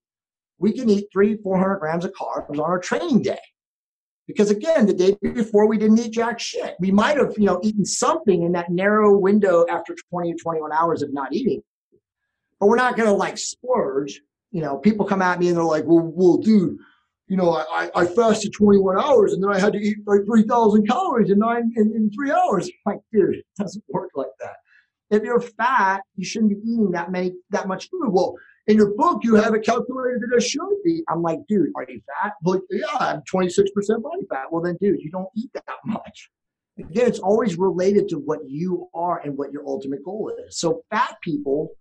[0.57, 3.39] we can eat three, 400 grams of carbs on our training day.
[4.29, 6.75] Because again, the day before we didn't eat jack shit.
[6.79, 10.71] We might have, you know, eaten something in that narrow window after 20 or 21
[10.71, 11.63] hours of not eating.
[12.59, 14.21] But we're not gonna like splurge.
[14.51, 16.77] You know, people come at me and they're like, well, well, dude,
[17.27, 20.85] you know, I, I fasted 21 hours and then I had to eat like 3,000
[20.87, 22.69] calories in nine in, in three hours.
[22.85, 24.57] Like, dude, it doesn't work like that.
[25.09, 28.09] If you're fat, you shouldn't be eating that many that much food.
[28.09, 28.35] Well,
[28.69, 31.03] in your book, you have it calculated that I should be.
[31.09, 32.33] I'm like, dude, are you fat?
[32.43, 33.65] Like, yeah, I'm 26%
[34.03, 34.45] body fat.
[34.51, 36.29] Well, then, dude, you don't eat that much.
[36.77, 40.59] Again, it's always related to what you are and what your ultimate goal is.
[40.59, 41.71] So, fat people,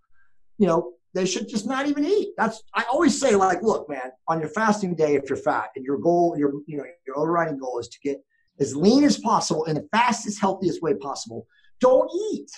[0.57, 2.29] you know, they should just not even eat.
[2.37, 5.85] That's I always say, like, look, man, on your fasting day, if you're fat and
[5.85, 8.17] your goal, your you know, your overriding goal is to get
[8.59, 11.45] as lean as possible in the fastest, healthiest way possible,
[11.79, 12.49] don't eat.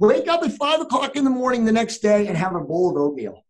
[0.00, 2.90] Wake up at five o'clock in the morning the next day and have a bowl
[2.90, 3.44] of oatmeal.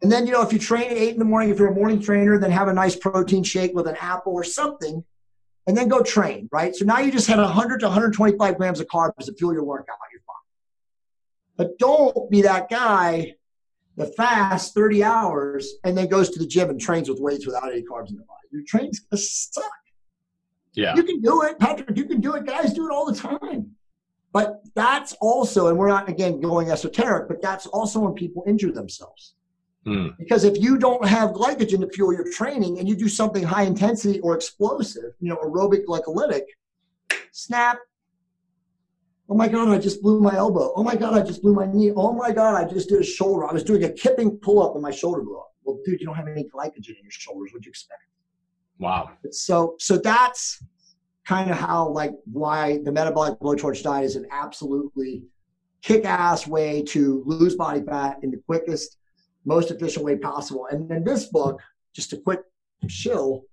[0.00, 1.74] And then, you know, if you train at eight in the morning, if you're a
[1.74, 5.04] morning trainer, then have a nice protein shake with an apple or something,
[5.66, 6.74] and then go train, right?
[6.74, 9.96] So now you just had 100 to 125 grams of carbs to fuel your workout.
[10.12, 10.36] You're fine.
[11.56, 13.34] But don't be that guy
[13.96, 17.72] that fasts 30 hours and then goes to the gym and trains with weights without
[17.72, 18.46] any carbs in the body.
[18.52, 19.64] Your training's gonna suck.
[20.74, 20.94] Yeah.
[20.94, 21.96] You can do it, Patrick.
[21.96, 22.46] You can do it.
[22.46, 23.74] Guys do it all the time.
[24.32, 28.72] But that's also, and we're not again going esoteric, but that's also when people injure
[28.72, 29.34] themselves.
[29.86, 30.16] Mm.
[30.16, 33.64] Because if you don't have glycogen to fuel your training and you do something high
[33.64, 36.42] intensity or explosive, you know, aerobic glycolytic,
[37.32, 37.78] snap.
[39.28, 40.72] Oh my God, I just blew my elbow.
[40.76, 41.92] Oh my God, I just blew my knee.
[41.94, 43.46] Oh my God, I just did a shoulder.
[43.46, 45.52] I was doing a kipping pull up and my shoulder blew up.
[45.64, 47.50] Well, dude, you don't have any glycogen in your shoulders.
[47.52, 48.02] What'd you expect?
[48.78, 49.10] Wow.
[49.30, 50.62] So, so that's
[51.26, 55.22] kind of how like why the metabolic blowtorch diet is an absolutely
[55.82, 58.98] kick-ass way to lose body fat in the quickest
[59.44, 60.66] most efficient way possible.
[60.70, 61.60] And then this book
[61.92, 62.40] just a quick
[62.86, 63.44] shill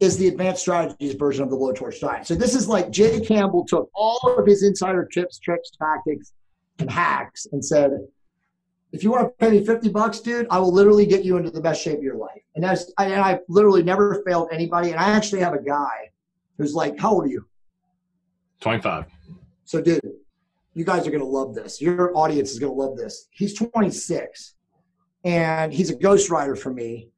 [0.00, 2.26] is the advanced strategies version of the blowtorch diet.
[2.26, 6.32] So this is like jay campbell took all of his insider tips tricks tactics
[6.78, 7.92] and hacks and said
[8.92, 11.50] if you want to pay me 50 bucks dude i will literally get you into
[11.50, 12.42] the best shape of your life.
[12.54, 14.90] And that's and i've literally never failed anybody.
[14.90, 16.11] And i actually have a guy
[16.58, 17.46] who's like, How old are you?
[18.60, 19.06] 25.
[19.64, 20.00] So, dude,
[20.74, 21.80] you guys are going to love this.
[21.80, 23.28] Your audience is going to love this.
[23.30, 24.54] He's 26
[25.24, 27.10] and he's a ghostwriter for me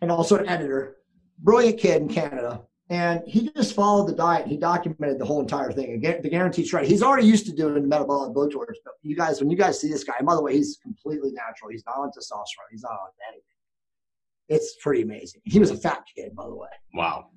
[0.00, 0.96] and also an editor.
[1.38, 2.62] Brilliant kid in Canada.
[2.88, 4.46] And he just followed the diet.
[4.46, 5.94] He documented the whole entire thing.
[5.94, 6.86] Again, the guaranteed shred.
[6.86, 8.76] He's already used to doing the metabolic blowtorch.
[8.84, 11.32] But you guys, when you guys see this guy, and by the way, he's completely
[11.32, 11.70] natural.
[11.70, 12.70] He's not on testosterone.
[12.70, 13.42] He's not on anything.
[14.48, 15.40] It's pretty amazing.
[15.44, 16.68] He was a fat kid, by the way.
[16.94, 17.30] Wow.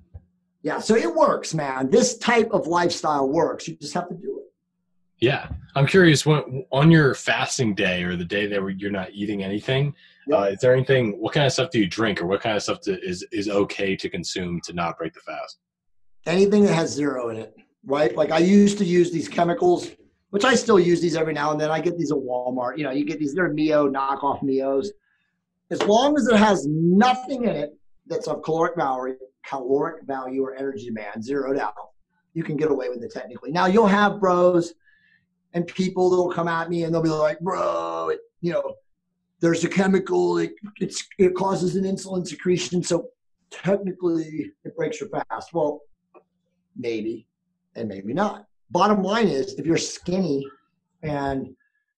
[0.62, 1.90] Yeah, so it works, man.
[1.90, 3.66] This type of lifestyle works.
[3.66, 4.52] You just have to do it.
[5.20, 6.24] Yeah, I'm curious.
[6.24, 9.94] When on your fasting day or the day that you're not eating anything,
[10.26, 10.36] yeah.
[10.36, 11.20] uh, is there anything?
[11.20, 13.48] What kind of stuff do you drink, or what kind of stuff to, is is
[13.48, 15.58] okay to consume to not break the fast?
[16.26, 17.54] Anything that has zero in it,
[17.84, 18.14] right?
[18.16, 19.90] Like I used to use these chemicals,
[20.30, 21.70] which I still use these every now and then.
[21.70, 22.78] I get these at Walmart.
[22.78, 23.34] You know, you get these.
[23.34, 24.88] They're Mio knockoff Mios.
[25.70, 29.16] As long as it has nothing in it that's of caloric value,
[29.46, 31.74] caloric value or energy demand zeroed out,
[32.34, 33.50] you can get away with it technically.
[33.50, 34.74] Now you'll have bros
[35.54, 38.76] and people that will come at me and they'll be like, bro, you know,
[39.40, 40.52] there's a chemical it,
[41.18, 43.08] it causes an insulin secretion so
[43.50, 45.80] technically it breaks your fast well
[46.76, 47.26] maybe
[47.74, 50.46] and maybe not bottom line is if you're skinny
[51.02, 51.48] and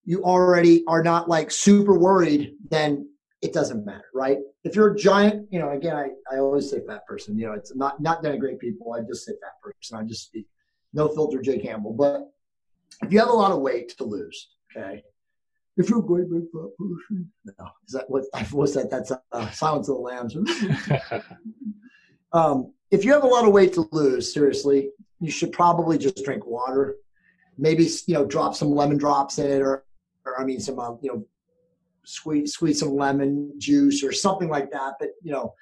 [0.05, 3.09] you already are not like super worried then
[3.43, 6.81] it doesn't matter right if you're a giant you know again i, I always say
[6.87, 10.03] fat person you know it's not not denigrate people i just say fat person i
[10.05, 10.47] just speak
[10.93, 12.31] no filter jay campbell but
[13.03, 15.03] if you have a lot of weight to lose okay
[15.77, 17.31] if you're a great big fat person.
[17.45, 18.25] No, is that what?
[18.51, 18.91] What's that?
[18.91, 20.37] That's uh, Silence of the Lambs.
[22.33, 24.91] um, if you have a lot of weight to lose, seriously,
[25.21, 26.97] you should probably just drink water.
[27.59, 29.85] Maybe you know, drop some lemon drops in it, or,
[30.27, 31.27] or I mean, some uh, you know,
[32.05, 34.95] squeeze squeeze some lemon juice or something like that.
[34.99, 35.55] But you know,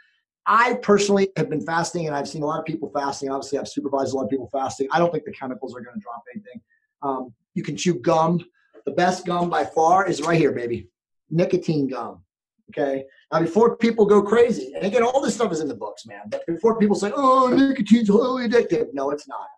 [0.47, 3.31] I personally have been fasting, and I've seen a lot of people fasting.
[3.31, 4.89] Obviously, I've supervised a lot of people fasting.
[4.93, 6.61] I don't think the chemicals are going to drop anything.
[7.03, 8.45] Um, you can chew gum
[8.85, 10.89] the best gum by far is right here, baby.
[11.31, 12.23] Nicotine gum.
[12.71, 13.05] Okay.
[13.33, 16.23] Now, before people go crazy, and again, all this stuff is in the books, man.
[16.29, 19.49] But before people say, "Oh, nicotine's highly addictive," no, it's not.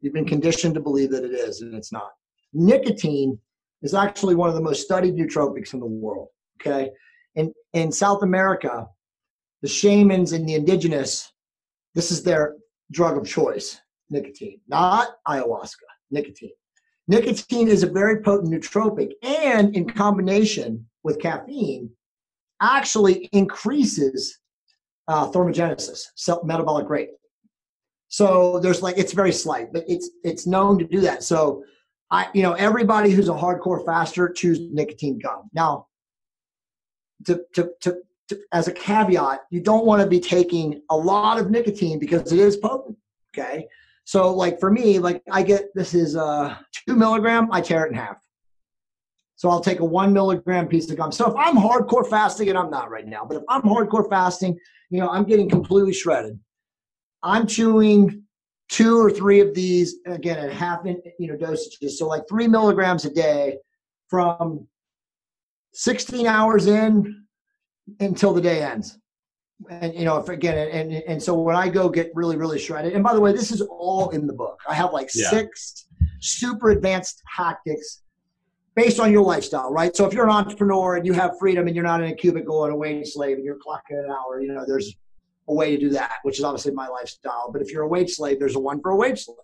[0.00, 2.12] You've been conditioned to believe that it is, and it's not.
[2.52, 3.38] Nicotine
[3.82, 6.28] is actually one of the most studied nootropics in the world.
[6.60, 6.90] Okay.
[7.34, 8.86] In in South America,
[9.62, 11.32] the shamans and the indigenous,
[11.94, 12.56] this is their
[12.90, 13.80] drug of choice.
[14.10, 15.88] Nicotine, not ayahuasca.
[16.10, 16.52] Nicotine.
[17.08, 21.90] Nicotine is a very potent nootropic, and in combination with caffeine,
[22.60, 24.38] actually increases
[25.08, 26.00] uh, thermogenesis,
[26.44, 27.10] metabolic rate.
[28.08, 31.22] So there's like it's very slight, but it's it's known to do that.
[31.24, 31.64] So
[32.12, 35.48] I, you know, everybody who's a hardcore faster choose nicotine gum.
[35.54, 35.86] Now,
[37.24, 37.96] to to to,
[38.28, 42.30] to as a caveat, you don't want to be taking a lot of nicotine because
[42.30, 42.98] it is potent.
[43.34, 43.66] Okay,
[44.04, 46.54] so like for me, like I get this is uh
[46.86, 48.18] two milligram, I tear it in half.
[49.36, 51.12] So I'll take a one milligram piece of gum.
[51.12, 54.58] So if I'm hardcore fasting, and I'm not right now, but if I'm hardcore fasting,
[54.90, 56.38] you know, I'm getting completely shredded.
[57.22, 58.22] I'm chewing
[58.68, 61.92] two or three of these again at half in you know dosages.
[61.92, 63.58] So like three milligrams a day
[64.08, 64.66] from
[65.72, 67.24] 16 hours in
[68.00, 68.98] until the day ends
[69.70, 72.92] and you know if again and, and so when i go get really really shredded
[72.92, 75.28] and by the way this is all in the book i have like yeah.
[75.30, 75.86] six
[76.20, 78.02] super advanced tactics
[78.74, 81.76] based on your lifestyle right so if you're an entrepreneur and you have freedom and
[81.76, 84.52] you're not in a cubicle and a wage slave and you're clocking an hour you
[84.52, 84.96] know there's
[85.48, 88.10] a way to do that which is obviously my lifestyle but if you're a wage
[88.12, 89.36] slave there's a one for a wage slave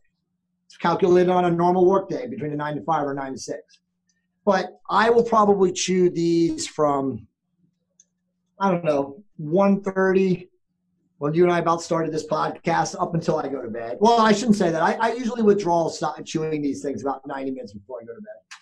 [0.67, 3.81] it's calculated on a normal workday between a nine to five or nine to six
[4.45, 7.27] but i will probably chew these from
[8.61, 10.49] i don't know 1.30
[11.19, 13.99] when you and I about started this podcast up until I go to bed.
[14.01, 14.81] Well, I shouldn't say that.
[14.81, 18.21] I, I usually withdraw stop chewing these things about 90 minutes before I go to
[18.21, 18.59] bed.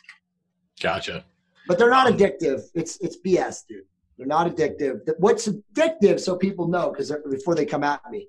[0.81, 1.25] Gotcha.
[1.69, 2.63] But they're not addictive.
[2.75, 3.85] It's it's BS, dude.
[4.17, 5.01] They're not addictive.
[5.19, 8.29] What's addictive, so people know, because before they come at me,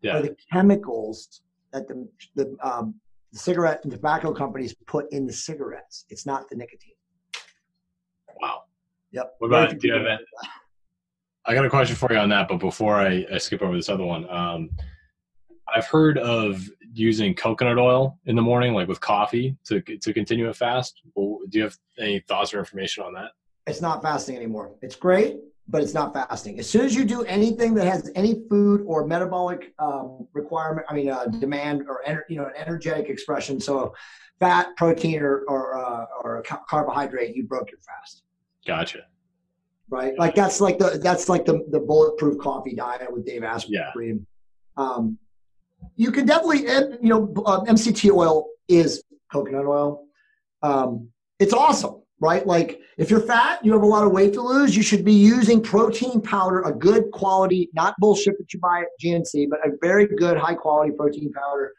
[0.00, 0.16] yeah.
[0.16, 2.94] are the chemicals that the the, um,
[3.32, 6.06] the cigarette and tobacco companies put in the cigarettes.
[6.08, 6.94] It's not the nicotine.
[8.40, 8.62] Wow.
[9.12, 9.34] Yep.
[9.38, 10.18] What about do you have
[11.44, 13.88] I got a question for you on that, but before I, I skip over this
[13.88, 14.68] other one, um,
[15.74, 20.48] I've heard of using coconut oil in the morning, like with coffee, to to continue
[20.48, 21.00] a fast.
[21.16, 23.30] do you have any thoughts or information on that?
[23.68, 24.72] It's not fasting anymore.
[24.82, 25.38] It's great,
[25.68, 26.58] but it's not fasting.
[26.58, 30.94] As soon as you do anything that has any food or metabolic um, requirement, I
[30.94, 33.94] mean, uh, demand or ener- you know, an energetic expression, so
[34.40, 38.22] fat, protein, or or, uh, or carbohydrate, you broke your fast.
[38.66, 39.04] Gotcha
[39.90, 40.18] right?
[40.18, 43.78] Like that's like the that's like the the bulletproof coffee diet with Dave Asprey.
[43.96, 44.14] Yeah.
[44.76, 45.18] Um,
[45.96, 46.62] you can definitely,
[47.02, 49.02] you know, MCT oil is
[49.32, 50.04] coconut oil.
[50.62, 51.08] Um,
[51.38, 52.46] it's awesome, right?
[52.46, 55.12] Like if you're fat, you have a lot of weight to lose, you should be
[55.12, 59.72] using protein powder, a good quality, not bullshit that you buy at GNC, but a
[59.80, 61.72] very good high quality protein powder.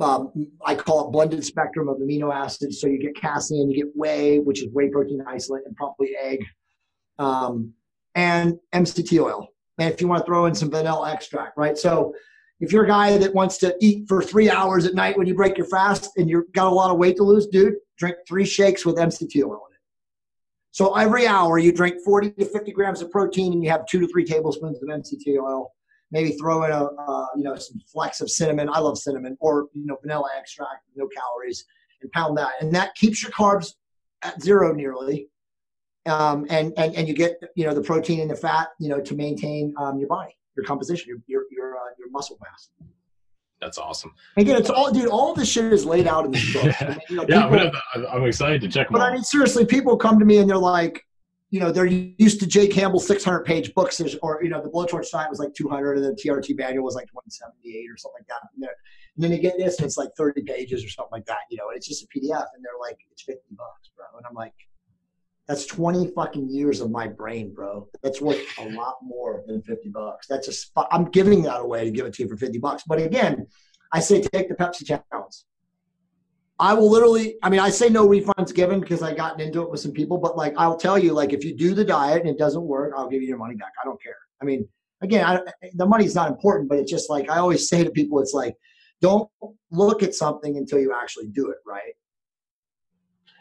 [0.00, 0.32] Um,
[0.64, 2.80] I call it blended spectrum of amino acids.
[2.80, 6.44] So you get casein, you get whey, which is whey protein isolate, and probably egg
[7.18, 7.72] um,
[8.14, 9.48] and MCT oil.
[9.78, 11.78] And if you want to throw in some vanilla extract, right?
[11.78, 12.14] So
[12.60, 15.34] if you're a guy that wants to eat for three hours at night when you
[15.34, 18.44] break your fast and you've got a lot of weight to lose, dude, drink three
[18.44, 19.80] shakes with MCT oil in it.
[20.70, 24.00] So every hour you drink 40 to 50 grams of protein and you have two
[24.00, 25.72] to three tablespoons of MCT oil.
[26.10, 28.70] Maybe throw in a uh, you know some flecks of cinnamon.
[28.72, 31.64] I love cinnamon or you know vanilla extract, no calories,
[32.00, 32.52] and pound that.
[32.60, 33.74] And that keeps your carbs
[34.22, 35.28] at zero nearly
[36.08, 39.00] um, and, and and you get you know the protein and the fat you know
[39.00, 42.70] to maintain um, your body, your composition, your your your, uh, your muscle mass.
[43.60, 44.14] That's awesome.
[44.36, 45.08] Again, it's all, dude.
[45.08, 46.64] All this shit is laid out in this book.
[46.82, 48.86] I mean, you know, yeah, people, I'm, I'm, excited to check.
[48.86, 48.92] It out.
[48.92, 51.04] But I mean, seriously, people come to me and they're like,
[51.50, 55.10] you know, they're used to Jay Campbell's 600 page books, or, you know, the Blowtorch
[55.10, 58.48] Diet was like 200 and the TRT manual was like 178 or something like that.
[58.54, 61.48] And, and then you get this and it's like 30 pages or something like that,
[61.50, 64.06] you know, and it's just a PDF and they're like, it's 50 bucks, bro.
[64.18, 64.52] And I'm like,
[65.48, 67.88] that's 20 fucking years of my brain, bro.
[68.02, 70.26] That's worth a lot more than 50 bucks.
[70.26, 72.82] That's just, I'm giving that away to give it to you for 50 bucks.
[72.86, 73.46] But again,
[73.90, 75.44] I say take the Pepsi challenge.
[76.60, 79.70] I will literally, I mean, I say no refunds given because I gotten into it
[79.70, 82.28] with some people, but like, I'll tell you, like, if you do the diet and
[82.28, 83.72] it doesn't work, I'll give you your money back.
[83.80, 84.16] I don't care.
[84.42, 84.68] I mean,
[85.00, 85.40] again, I,
[85.74, 88.54] the money's not important, but it's just like, I always say to people, it's like,
[89.00, 89.30] don't
[89.70, 91.94] look at something until you actually do it, right?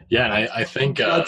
[0.09, 0.25] Yeah.
[0.25, 1.25] And I, I think, uh,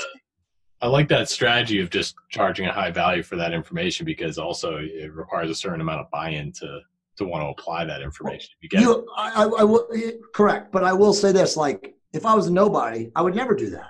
[0.82, 4.78] I like that strategy of just charging a high value for that information because also
[4.78, 6.82] it requires a certain amount of buy-in to
[7.18, 8.52] to want to apply that information.
[8.62, 11.96] You get you, I, I, I will, eh, correct, but I will say this: like,
[12.14, 13.90] if I was a nobody, I would never do that.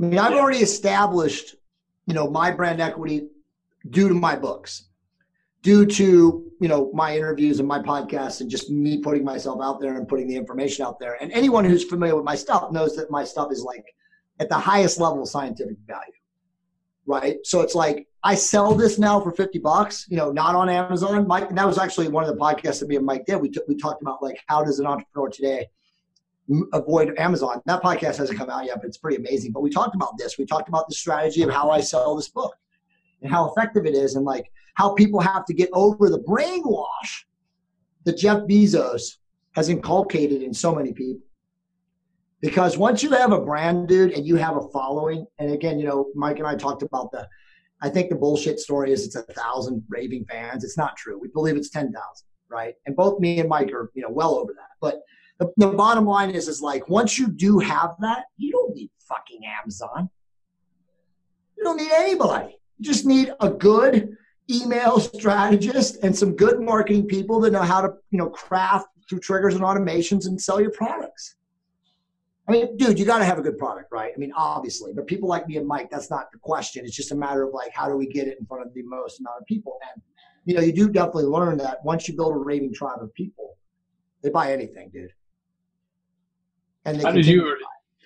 [0.00, 0.38] I mean, I've yeah.
[0.38, 1.54] already established,
[2.06, 3.28] you know, my brand equity
[3.90, 4.88] due to my books,
[5.62, 9.80] due to you know my interviews and my podcasts, and just me putting myself out
[9.80, 11.16] there and putting the information out there.
[11.22, 13.84] And anyone who's familiar with my stuff knows that my stuff is like
[14.40, 16.12] at the highest level of scientific value
[17.08, 17.38] right?
[17.42, 21.26] So it's like I sell this now for fifty bucks, you know, not on Amazon.
[21.26, 23.36] Mike, that was actually one of the podcasts that me and Mike did.
[23.36, 25.66] We t- we talked about like how does an entrepreneur today
[26.72, 27.60] avoid Amazon.
[27.66, 29.52] That podcast hasn't come out yet, but it's pretty amazing.
[29.52, 30.38] But we talked about this.
[30.38, 32.54] We talked about the strategy of how I sell this book
[33.22, 37.24] and how effective it is, and like how people have to get over the brainwash
[38.04, 39.16] that Jeff Bezos
[39.52, 41.22] has inculcated in so many people.
[42.40, 45.86] Because once you have a brand, dude, and you have a following, and again, you
[45.86, 47.28] know, Mike and I talked about the,
[47.82, 50.62] I think the bullshit story is it's a thousand raving fans.
[50.62, 51.18] It's not true.
[51.18, 51.92] We believe it's 10,000,
[52.48, 52.74] right?
[52.86, 54.70] And both me and Mike are, you know, well over that.
[54.80, 55.00] But
[55.38, 58.90] the, the bottom line is, is like, once you do have that, you don't need
[59.00, 60.08] fucking Amazon.
[61.56, 62.56] You don't need anybody.
[62.78, 64.16] You just need a good
[64.50, 69.20] email strategist and some good marketing people that know how to, you know, craft through
[69.20, 71.36] triggers and automations and sell your products.
[72.48, 74.10] I mean, dude, you got to have a good product, right?
[74.14, 76.84] I mean, obviously, but people like me and Mike, that's not the question.
[76.86, 78.82] It's just a matter of like, how do we get it in front of the
[78.84, 79.78] most amount of people?
[79.92, 80.02] And,
[80.46, 83.58] you know, you do definitely learn that once you build a raving tribe of people,
[84.22, 85.10] they buy anything, dude.
[86.86, 87.54] And how did you,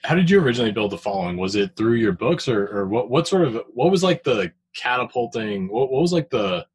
[0.02, 1.36] how did you originally build the following?
[1.36, 4.52] Was it through your books or, or what, what sort of, what was like the
[4.74, 6.66] catapulting, what, what was like the,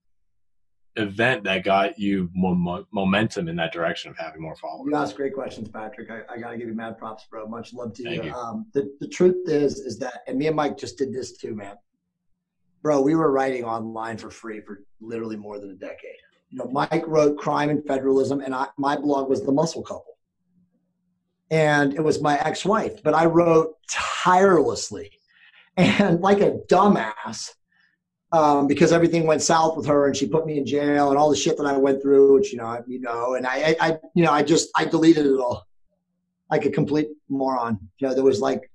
[0.97, 4.89] event that got you mo- momentum in that direction of having more followers?
[4.89, 6.09] You ask great questions, Patrick.
[6.09, 7.47] I, I got to give you mad props, bro.
[7.47, 8.23] Much love to you.
[8.23, 8.33] you.
[8.33, 11.55] Um, the, the truth is, is that, and me and Mike just did this too,
[11.55, 11.75] man.
[12.81, 16.17] Bro, we were writing online for free for literally more than a decade.
[16.49, 20.17] You know, Mike wrote Crime and Federalism, and I, my blog was The Muscle Couple.
[21.49, 25.11] And it was my ex wife, but I wrote tirelessly
[25.77, 27.51] and like a dumbass
[28.31, 31.29] um, because everything went south with her and she put me in jail and all
[31.29, 34.23] the shit that I went through, which you know, you know, and I, I, you
[34.23, 35.65] know, I just I deleted it all
[36.49, 37.79] like a complete moron.
[37.99, 38.69] You know, there was like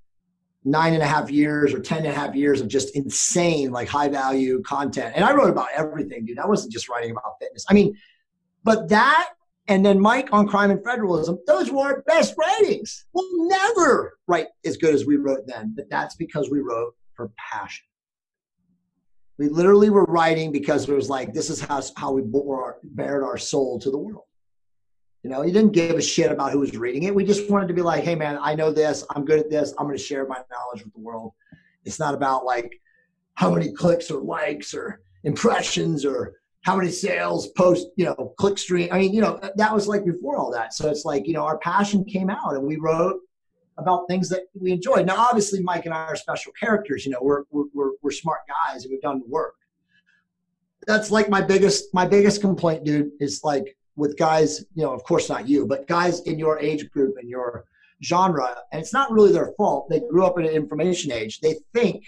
[0.65, 3.89] nine and a half years or ten and a half years of just insane like
[3.89, 6.39] high value content, and I wrote about everything, dude.
[6.39, 7.67] I wasn't just writing about fitness.
[7.69, 7.97] I mean,
[8.65, 9.31] but that
[9.69, 13.05] and then Mike on crime and federalism, those were our best writings.
[13.13, 17.31] We'll never write as good as we wrote then, but that's because we wrote for
[17.37, 17.85] passion.
[19.43, 22.77] We literally were writing because it was like, this is how, how we bore our,
[22.85, 24.23] bared our soul to the world.
[25.25, 27.13] You know, you didn't give a shit about who was reading it.
[27.13, 29.05] We just wanted to be like, hey, man, I know this.
[29.11, 29.75] I'm good at this.
[29.77, 31.33] I'm going to share my knowledge with the world.
[31.85, 32.81] It's not about like
[33.35, 38.59] how many clicks or likes or impressions or how many sales post, you know, click
[38.59, 38.91] stream.
[38.93, 40.73] I mean, you know, that was like before all that.
[40.73, 43.19] So it's like, you know, our passion came out and we wrote
[43.79, 45.03] about things that we enjoy.
[45.03, 47.05] Now, obviously, Mike and I are special characters.
[47.05, 49.55] You know, we're we're we're smart guys and we've done the work.
[50.87, 53.11] That's like my biggest my biggest complaint, dude.
[53.21, 54.65] Is like with guys.
[54.75, 57.65] You know, of course not you, but guys in your age group and your
[58.03, 59.89] genre, and it's not really their fault.
[59.89, 61.41] They grew up in an information age.
[61.41, 62.05] They think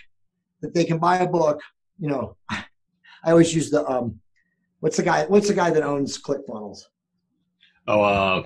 [0.60, 1.60] that they can buy a book.
[1.98, 4.20] You know, I always use the um,
[4.80, 5.24] what's the guy?
[5.26, 6.82] What's the guy that owns ClickFunnels?
[7.86, 8.42] Oh, uh,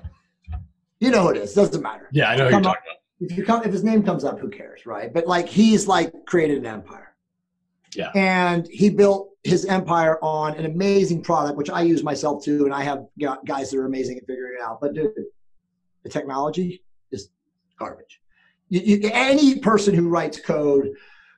[1.01, 1.55] you know who it is.
[1.55, 2.09] Doesn't matter.
[2.12, 4.39] Yeah, I know who you're talking about if you come if his name comes up,
[4.39, 5.12] who cares, right?
[5.12, 7.14] But like he's like created an empire.
[7.95, 8.11] Yeah.
[8.14, 12.75] And he built his empire on an amazing product, which I use myself too, and
[12.75, 13.07] I have
[13.47, 14.81] guys that are amazing at figuring it out.
[14.81, 15.12] But dude,
[16.03, 17.31] the technology is
[17.79, 18.21] garbage.
[18.69, 20.91] You, you, any person who writes code,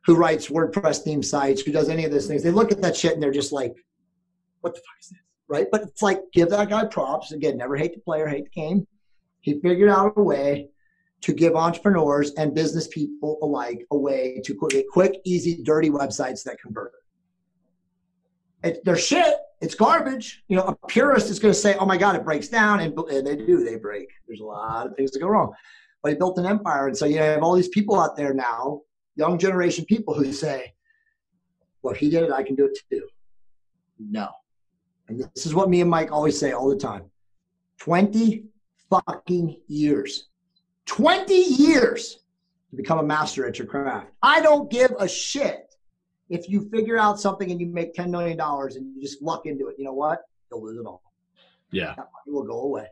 [0.05, 2.97] who writes WordPress theme sites, who does any of those things, they look at that
[2.97, 3.74] shit and they're just like,
[4.61, 5.18] "What the fuck is this?"
[5.49, 5.68] Right?
[5.70, 7.33] But it's like give that guy props.
[7.33, 8.87] Again, never hate the player, hate the game.
[9.41, 10.70] He figured out a way
[11.23, 16.43] to give entrepreneurs and business people alike a way to create quick, easy, dirty websites
[16.45, 16.93] that convert.
[18.62, 19.35] It, they're shit.
[19.61, 20.43] It's garbage.
[20.49, 22.99] You know, a purist is going to say, "Oh my God, it breaks down," and,
[22.99, 23.64] and they do.
[23.64, 24.09] They break.
[24.27, 25.53] There's a lot of things that go wrong.
[26.03, 28.83] But he built an empire, and so you have all these people out there now,
[29.16, 30.75] young generation people who say,
[31.83, 32.33] "Well, he did it.
[32.33, 33.07] I can do it too."
[33.99, 34.29] No,
[35.09, 37.05] and this is what me and Mike always say all the time:
[37.79, 38.45] twenty
[38.91, 40.30] fucking years
[40.91, 42.18] 20 years
[42.70, 44.09] to become a master at your craft.
[44.22, 45.72] I don't give a shit
[46.28, 49.68] if you figure out something and you make $10 million and you just luck into
[49.68, 49.76] it.
[49.78, 50.22] You know what?
[50.51, 51.01] You'll lose it all.
[51.70, 51.95] Yeah.
[51.95, 52.88] That money will go away.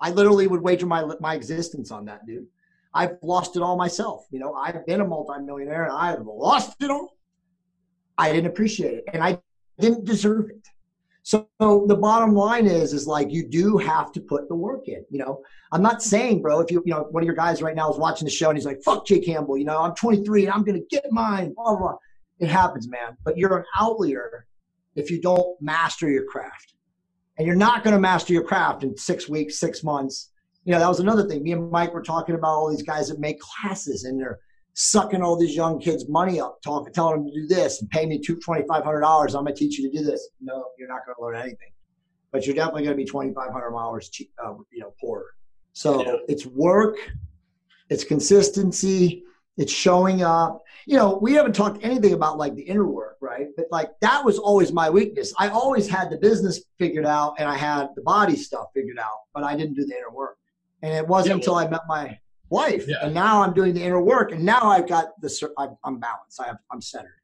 [0.00, 2.46] I literally would wager my, my existence on that, dude.
[2.94, 4.26] I've lost it all myself.
[4.30, 7.16] You know, I've been a multimillionaire and I've lost it all.
[8.16, 9.40] I didn't appreciate it and I
[9.80, 10.68] didn't deserve it.
[11.26, 15.04] So, the bottom line is, is like you do have to put the work in.
[15.10, 17.74] You know, I'm not saying, bro, if you, you know, one of your guys right
[17.74, 20.44] now is watching the show and he's like, "Fuck Jay Campbell," you know, I'm 23
[20.44, 21.52] and I'm gonna get mine.
[21.52, 21.78] Blah blah.
[21.78, 21.96] blah.
[22.38, 23.16] It happens, man.
[23.24, 24.46] But you're an outlier
[24.94, 26.74] if you don't master your craft,
[27.38, 30.30] and you're not gonna master your craft in six weeks, six months.
[30.64, 31.42] You know, that was another thing.
[31.42, 34.38] Me and Mike were talking about all these guys that make classes and they're
[34.78, 38.04] sucking all these young kids' money up, talking, telling them to do this and pay
[38.04, 39.34] me two twenty five hundred dollars.
[39.34, 40.28] I'm gonna teach you to do this.
[40.40, 41.72] No, you're not gonna learn anything,
[42.30, 45.34] but you're definitely gonna be twenty five hundred dollars, cheap, uh, you know, poorer.
[45.72, 46.16] So yeah.
[46.28, 46.96] it's work,
[47.88, 49.24] it's consistency,
[49.56, 50.62] it's showing up.
[50.84, 53.46] You know, we haven't talked anything about like the inner work, right?
[53.56, 55.32] But like that was always my weakness.
[55.38, 59.20] I always had the business figured out and I had the body stuff figured out,
[59.32, 60.36] but I didn't do the inner work.
[60.82, 62.18] And it wasn't yeah, well, until I met my
[62.50, 62.84] wife.
[62.86, 62.96] Yeah.
[63.02, 66.40] And now I'm doing the inner work, and now I've got the I'm balanced.
[66.40, 67.20] I have, I'm centered.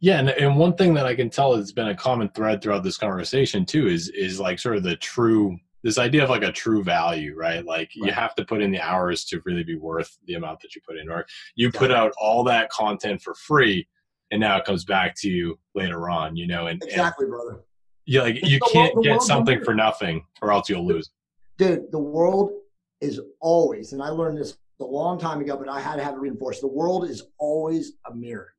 [0.00, 2.84] Yeah, and, and one thing that I can tell has been a common thread throughout
[2.84, 6.52] this conversation too is is like sort of the true this idea of like a
[6.52, 7.64] true value, right?
[7.64, 8.06] Like right.
[8.08, 10.82] you have to put in the hours to really be worth the amount that you
[10.86, 11.26] put in, or
[11.56, 13.88] you put out all that content for free,
[14.30, 16.66] and now it comes back to you later on, you know.
[16.66, 17.60] And exactly, and, brother.
[18.06, 21.10] Yeah, like you can't get something for nothing, or else you'll lose.
[21.58, 22.52] Dude, the world
[23.00, 26.14] is always, and I learned this a long time ago, but I had to have
[26.14, 26.60] it reinforced.
[26.60, 28.54] The world is always a mirror.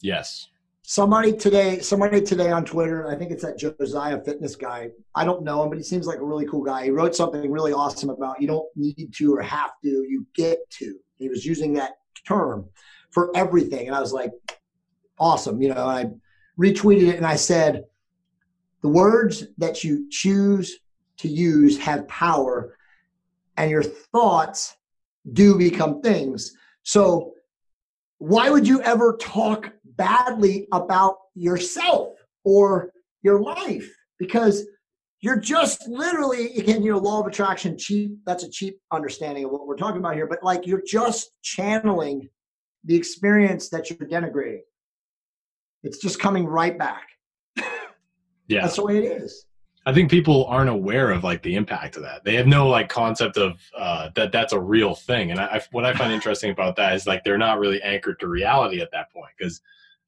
[0.00, 0.48] Yes.
[0.82, 4.90] Somebody today, somebody today on Twitter, I think it's that Josiah fitness guy.
[5.14, 6.84] I don't know him, but he seems like a really cool guy.
[6.84, 10.58] He wrote something really awesome about you don't need to or have to, you get
[10.72, 10.96] to.
[11.18, 11.92] He was using that
[12.26, 12.66] term
[13.12, 13.86] for everything.
[13.86, 14.32] And I was like,
[15.18, 15.62] awesome.
[15.62, 16.10] You know, I
[16.60, 17.84] retweeted it and I said,
[18.82, 20.80] the words that you choose
[21.18, 22.76] to use have power
[23.56, 24.76] and your thoughts
[25.32, 26.52] do become things.
[26.82, 27.32] So,
[28.18, 32.90] why would you ever talk badly about yourself or
[33.22, 33.90] your life?
[34.18, 34.66] Because
[35.20, 39.66] you're just literally, again, your law of attraction, cheap, that's a cheap understanding of what
[39.66, 42.28] we're talking about here, but like you're just channeling
[42.84, 44.60] the experience that you're denigrating.
[45.82, 47.08] It's just coming right back.
[48.46, 48.60] Yeah.
[48.62, 49.46] That's the way it is.
[49.86, 52.24] I think people aren't aware of like the impact of that.
[52.24, 55.30] They have no like concept of uh, that that's a real thing.
[55.30, 58.18] And I, I, what I find interesting about that is like they're not really anchored
[58.20, 59.60] to reality at that point because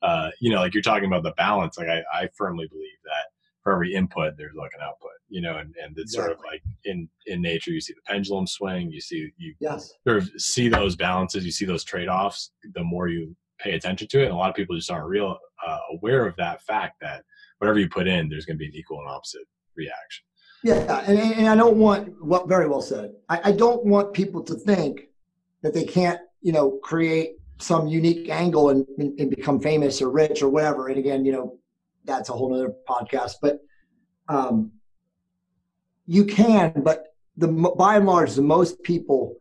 [0.03, 1.77] uh, you know like you're talking about the balance.
[1.77, 5.11] Like I, I firmly believe that for every input there's like an output.
[5.29, 6.35] You know, and, and it's exactly.
[6.35, 8.91] sort of like in in nature you see the pendulum swing.
[8.91, 9.93] You see you yes.
[10.07, 11.45] sort of see those balances.
[11.45, 12.53] You see those trade offs.
[12.74, 15.37] The more you pay attention to it, and a lot of people just aren't real
[15.66, 17.24] uh, aware of that fact that
[17.59, 19.47] whatever you put in, there's going to be an equal and opposite
[19.77, 20.24] reaction.
[20.62, 23.12] Yeah, and, and I don't want well, very well said.
[23.29, 25.09] I, I don't want people to think
[25.62, 30.43] that they can't, you know, create some unique angle and, and, become famous or rich
[30.43, 30.89] or whatever.
[30.89, 31.59] And again, you know,
[32.05, 33.35] that's a whole other podcast.
[33.41, 33.61] But
[34.29, 34.72] um,
[36.07, 39.37] you can, but the by and large, the most people,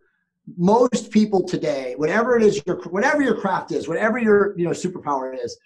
[0.57, 4.71] most people today, whatever it is, your whatever your craft is, whatever your you know
[4.71, 5.57] superpower is,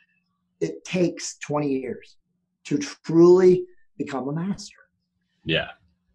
[0.59, 2.17] it takes twenty years
[2.65, 3.65] to truly
[3.99, 4.77] become a master.
[5.45, 5.67] Yeah.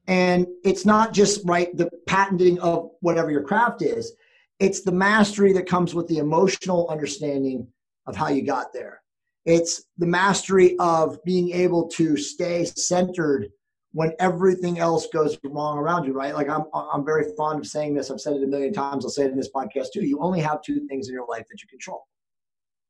[0.08, 4.12] And it's not just right the patenting of whatever your craft is.
[4.58, 7.68] It's the mastery that comes with the emotional understanding
[8.06, 9.02] of how you got there.
[9.44, 13.50] It's the mastery of being able to stay centered
[13.92, 16.34] when everything else goes wrong around you, right?
[16.34, 18.10] Like I'm, I'm very fond of saying this.
[18.10, 19.04] I've said it a million times.
[19.04, 20.04] I'll say it in this podcast too.
[20.04, 22.06] You only have two things in your life that you control: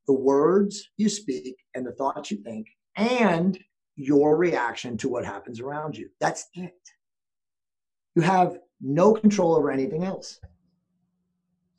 [0.07, 3.59] the words you speak and the thoughts you think, and
[3.97, 6.09] your reaction to what happens around you.
[6.21, 6.75] That's it.
[8.15, 10.41] You have no control over anything else.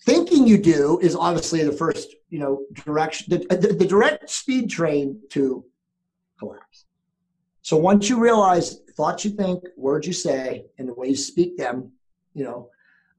[0.04, 4.70] Thinking you do is obviously the first, you know, direction, the, the, the direct speed
[4.70, 5.66] train to
[6.38, 6.86] collapse.
[7.62, 11.58] So once you realize thoughts you think, words you say, and the way you speak
[11.58, 11.92] them,
[12.34, 12.70] you know,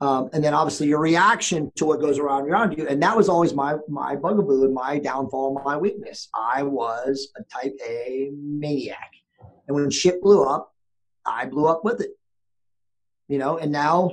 [0.00, 2.86] Um, and then obviously your reaction to what goes around around you.
[2.86, 6.28] And that was always my my bugaboo and my downfall, my weakness.
[6.34, 9.10] I was a type A maniac.
[9.66, 10.72] And when shit blew up,
[11.24, 12.10] I blew up with it.
[13.28, 14.12] You know, and now,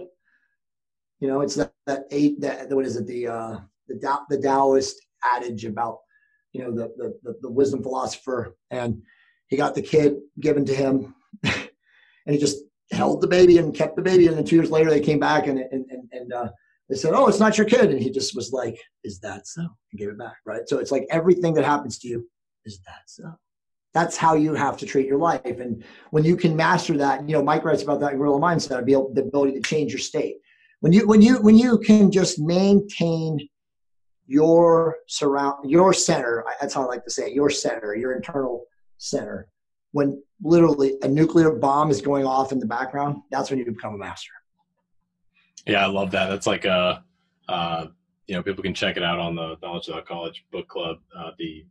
[1.19, 3.59] you know, it's that, that eight that what is it, the uh
[3.89, 4.95] the Tao, the Taoist
[5.35, 5.99] adage about,
[6.53, 9.01] you know, the, the the the wisdom philosopher and
[9.47, 11.13] he got the kid given to him
[11.43, 11.69] and
[12.25, 12.59] he just
[12.93, 14.27] held the baby and kept the baby.
[14.27, 16.49] And then two years later, they came back and and and, and uh,
[16.89, 19.61] they said, "Oh, it's not your kid," and he just was like, "Is that so?"
[19.61, 20.37] and gave it back.
[20.45, 20.67] Right.
[20.67, 22.27] So it's like everything that happens to you
[22.65, 23.33] is that so.
[23.93, 25.45] That's how you have to treat your life.
[25.45, 28.83] And when you can master that, you know, Mike writes about that in Gorilla Mindset,
[28.85, 30.37] be able, the ability to change your state.
[30.79, 33.47] When you when you when you can just maintain
[34.25, 38.65] your surround your center, that's how I like to say it, your center, your internal
[38.97, 39.47] center
[39.93, 43.93] when literally a nuclear bomb is going off in the background, that's when you become
[43.93, 44.31] a master.
[45.65, 46.27] Yeah, I love that.
[46.27, 47.03] That's like a,
[47.47, 47.85] uh,
[48.27, 50.97] you know, people can check it out on the Knowledge Without College book club.
[51.17, 51.65] Uh, the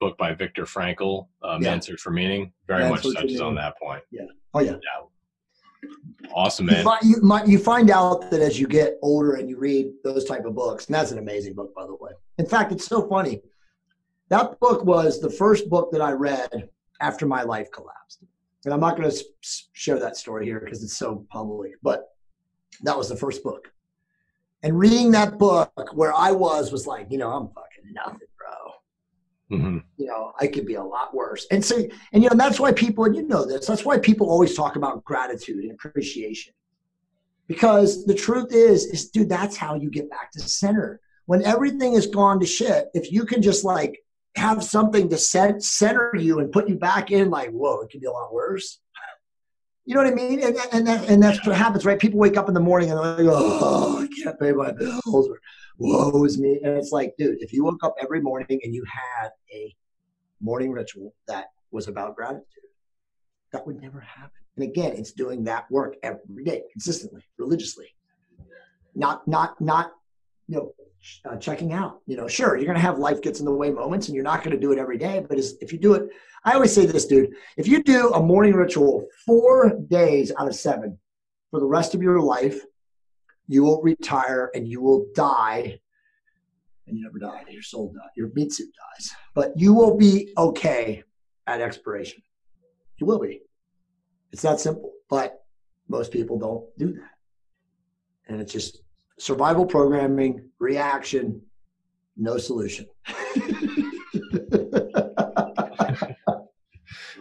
[0.00, 1.78] book by Viktor Frankl, uh, yeah.
[1.80, 4.02] Search for Meaning, very Man's much touches on that point.
[4.10, 4.22] Yeah.
[4.54, 4.72] Oh yeah.
[4.72, 5.88] Yeah.
[6.34, 6.78] Awesome, man.
[6.78, 7.04] You find,
[7.46, 10.54] you, you find out that as you get older and you read those type of
[10.54, 12.10] books, and that's an amazing book, by the way.
[12.38, 13.40] In fact, it's so funny.
[14.28, 16.68] That book was the first book that I read
[17.00, 18.24] after my life collapsed.
[18.64, 19.24] And I'm not going to
[19.72, 22.08] share that story here because it's so public, but
[22.82, 23.72] that was the first book.
[24.62, 29.56] And reading that book where I was was like, you know, I'm fucking nothing, bro.
[29.56, 29.78] Mm-hmm.
[29.96, 31.46] You know, I could be a lot worse.
[31.50, 31.76] And so,
[32.12, 34.76] and you know, that's why people, and you know this, that's why people always talk
[34.76, 36.52] about gratitude and appreciation.
[37.46, 41.00] Because the truth is, is dude, that's how you get back to center.
[41.26, 44.02] When everything is gone to shit, if you can just like
[44.36, 48.00] have something to set, center you and put you back in like, whoa, it could
[48.00, 48.80] be a lot worse.
[49.84, 50.42] You know what I mean?
[50.42, 51.98] And, and, that, and that's what happens, right?
[51.98, 55.00] People wake up in the morning and they're like, oh, I can't pay my bills
[55.06, 55.40] or
[55.78, 56.60] woe is me.
[56.62, 59.74] And it's like, dude, if you woke up every morning and you had a
[60.42, 62.44] morning ritual that was about gratitude,
[63.52, 64.30] that would never happen.
[64.56, 67.86] And again, it's doing that work every day, consistently, religiously.
[68.94, 69.92] Not, not, not,
[70.48, 70.72] you know,
[71.28, 72.00] uh, checking out.
[72.06, 74.24] You know, sure, you're going to have life gets in the way moments and you're
[74.24, 75.24] not going to do it every day.
[75.28, 76.10] But if you do it,
[76.44, 80.54] I always say this, dude, if you do a morning ritual four days out of
[80.54, 80.98] seven
[81.50, 82.60] for the rest of your life,
[83.48, 85.80] you will retire and you will die.
[86.86, 87.44] And you never die.
[87.50, 88.10] Your soul dies.
[88.16, 89.10] Your meat suit dies.
[89.34, 91.02] But you will be okay
[91.46, 92.22] at expiration.
[92.98, 93.42] You will be.
[94.32, 94.92] It's that simple.
[95.08, 95.42] But
[95.88, 97.10] most people don't do that.
[98.26, 98.82] And it's just
[99.18, 101.42] survival programming, reaction,
[102.16, 102.86] no solution.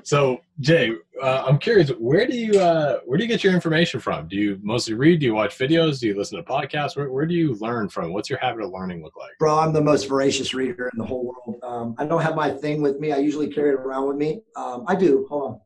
[0.04, 0.91] so, Jay,
[1.22, 4.28] uh, I'm curious, where do you uh, where do you get your information from?
[4.28, 5.20] Do you mostly read?
[5.20, 6.00] Do you watch videos?
[6.00, 6.95] Do you listen to podcasts?
[6.95, 8.14] Where, where do you learn from?
[8.14, 9.32] What's your habit of learning look like?
[9.39, 11.60] Bro, I'm the most voracious reader in the whole world.
[11.64, 13.12] Um, I don't have my thing with me.
[13.12, 14.41] I usually carry it around with me.
[14.56, 15.26] Um, I do.
[15.30, 15.60] Hold on.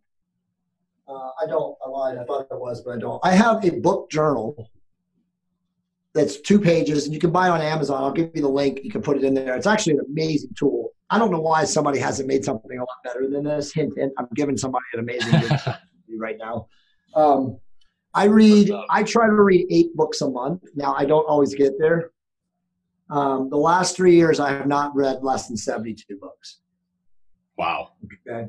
[1.08, 1.78] Uh, I don't.
[1.86, 2.18] I lied.
[2.18, 3.20] I thought it was, but I don't.
[3.24, 4.70] I have a book journal
[6.14, 8.04] that's two pages and you can buy it on Amazon.
[8.04, 8.82] I'll give you the link.
[8.84, 9.56] You can put it in there.
[9.56, 10.90] It's actually an amazing tool.
[11.10, 13.74] I don't know why somebody hasn't made something a lot better than this.
[13.74, 14.14] Hint, hint.
[14.18, 15.58] I'm giving somebody an amazing
[16.18, 16.68] right now.
[17.16, 17.58] Um,
[18.14, 20.64] I read, I try to read eight books a month.
[20.76, 22.12] Now, I don't always get there.
[23.10, 26.60] Um, the last three years, I have not read less than 72 books.
[27.58, 27.92] Wow.
[28.28, 28.48] Okay.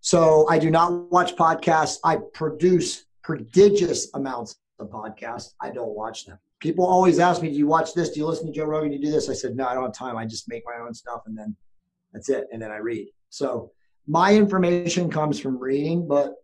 [0.00, 1.98] So I do not watch podcasts.
[2.04, 5.52] I produce prodigious amounts of podcasts.
[5.60, 8.10] I don't watch them people always ask me, "Do you watch this?
[8.10, 8.90] Do you listen to Joe Rogan?
[8.90, 10.16] Do you do this?" I said, "No, I don't have time.
[10.16, 11.56] I just make my own stuff, and then
[12.12, 12.46] that's it.
[12.52, 13.72] And then I read." So
[14.06, 16.34] my information comes from reading, but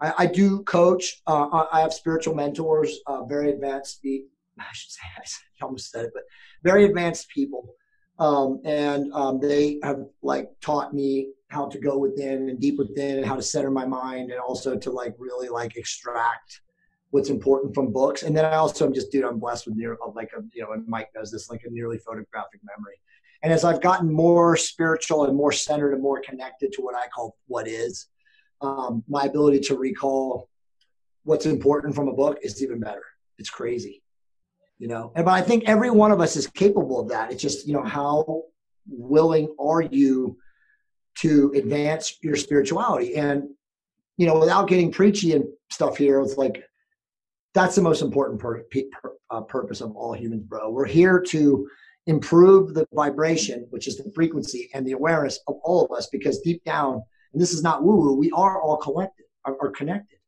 [0.00, 1.22] I, I do coach.
[1.26, 4.00] Uh, I have spiritual mentors, uh, very advanced.
[4.04, 6.24] I should say I almost said it, but
[6.62, 7.74] very advanced people,
[8.18, 13.18] um, and um, they have like taught me how to go within and deep within,
[13.18, 16.60] and how to center my mind, and also to like really like extract
[17.10, 18.22] what's important from books.
[18.22, 20.72] And then I also am just, dude, I'm blessed with near like a, you know,
[20.72, 23.00] and Mike does this like a nearly photographic memory.
[23.42, 27.06] And as I've gotten more spiritual and more centered and more connected to what I
[27.08, 28.08] call what is,
[28.60, 30.48] um, my ability to recall
[31.22, 33.04] what's important from a book is even better.
[33.38, 34.02] It's crazy,
[34.78, 35.12] you know.
[35.14, 37.30] And but I think every one of us is capable of that.
[37.30, 38.42] It's just you know how
[38.88, 40.36] willing are you
[41.18, 43.48] to advance your spirituality and
[44.16, 46.62] you know without getting preachy and stuff here it's like
[47.54, 50.70] that's the most important per, per, uh, purpose of all humans, bro.
[50.70, 51.68] We're here to
[52.06, 56.40] improve the vibration, which is the frequency and the awareness of all of us, because
[56.40, 57.02] deep down,
[57.32, 60.18] and this is not woo woo, we are all collected, are connected.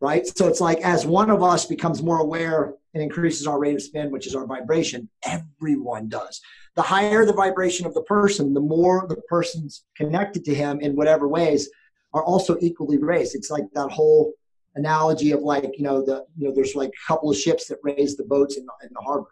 [0.00, 0.26] right?
[0.26, 3.82] So it's like as one of us becomes more aware and increases our rate of
[3.82, 6.40] spin, which is our vibration, everyone does.
[6.76, 10.96] The higher the vibration of the person, the more the person's connected to him in
[10.96, 11.70] whatever ways
[12.12, 13.34] are also equally raised.
[13.34, 14.32] It's like that whole
[14.74, 17.78] analogy of like, you know, the you know, there's like a couple of ships that
[17.82, 19.28] raise the boats in the, in the harbor.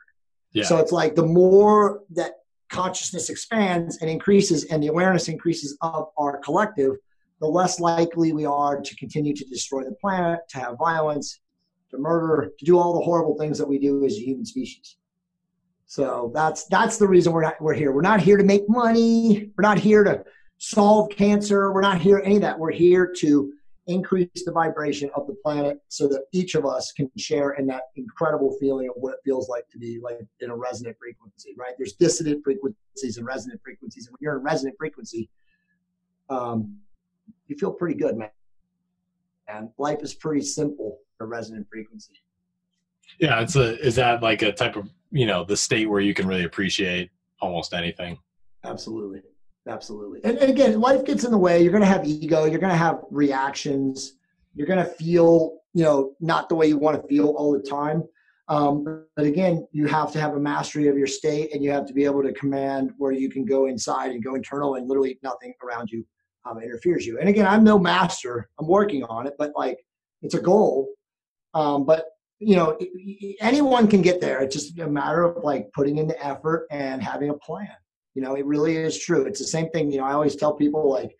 [0.52, 0.64] Yeah.
[0.64, 2.34] So it's like the more that
[2.68, 6.96] consciousness expands and increases and the awareness increases of our collective,
[7.40, 11.40] the less likely we are to continue to destroy the planet, to have violence,
[11.90, 14.96] to murder, to do all the horrible things that we do as a human species.
[15.86, 17.90] So that's that's the reason we're not we're here.
[17.90, 19.50] We're not here to make money.
[19.56, 20.24] We're not here to
[20.58, 21.72] solve cancer.
[21.72, 22.58] We're not here any of that.
[22.58, 23.52] We're here to
[23.86, 27.84] increase the vibration of the planet so that each of us can share in that
[27.96, 31.72] incredible feeling of what it feels like to be like in a resonant frequency, right?
[31.78, 34.06] There's dissonant frequencies and resonant frequencies.
[34.06, 35.28] And when you're in resonant frequency,
[36.28, 36.78] um,
[37.46, 38.30] you feel pretty good, man.
[39.48, 42.12] And life is pretty simple for resonant frequency.
[43.18, 46.14] Yeah, it's a is that like a type of you know the state where you
[46.14, 48.18] can really appreciate almost anything.
[48.64, 49.22] Absolutely,
[49.68, 50.20] absolutely.
[50.24, 51.62] And, and again, life gets in the way.
[51.62, 52.44] You're going to have ego.
[52.44, 54.14] You're going to have reactions.
[54.54, 57.62] You're going to feel you know not the way you want to feel all the
[57.62, 58.04] time.
[58.48, 61.86] Um, but again, you have to have a mastery of your state, and you have
[61.86, 65.18] to be able to command where you can go inside and go internal, and literally
[65.22, 66.04] nothing around you
[66.44, 67.18] um, interferes you.
[67.20, 68.48] And again, I'm no master.
[68.58, 69.78] I'm working on it, but like
[70.22, 70.88] it's a goal.
[71.54, 72.06] Um, but
[72.40, 72.78] you know,
[73.40, 74.40] anyone can get there.
[74.40, 77.68] It's just a matter of like putting in the effort and having a plan.
[78.14, 79.24] You know, it really is true.
[79.24, 79.90] It's the same thing.
[79.90, 81.14] You know, I always tell people like,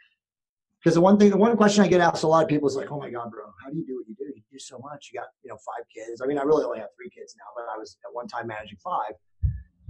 [0.82, 2.74] because the one thing, the one question I get asked a lot of people is
[2.74, 4.24] like, "Oh my God, bro, how do you do what you do?
[4.34, 5.10] You do so much.
[5.12, 6.22] You got you know five kids.
[6.22, 8.46] I mean, I really only have three kids now, but I was at one time
[8.46, 9.12] managing five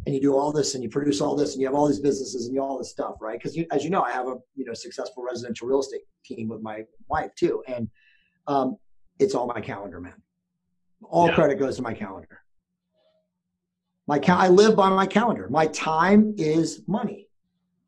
[0.06, 2.01] and you do all this and you produce all this and you have all these
[2.01, 3.39] businesses and you all this stuff, right?
[3.39, 6.62] Because as you know, I have a you know successful residential real estate team with
[6.62, 7.89] my wife too, and
[8.47, 8.77] um,
[9.18, 10.14] it's all my calendar, man.
[11.02, 11.35] All yeah.
[11.35, 12.40] credit goes to my calendar.
[14.11, 15.47] My cal- I live by my calendar.
[15.51, 17.28] My time is money,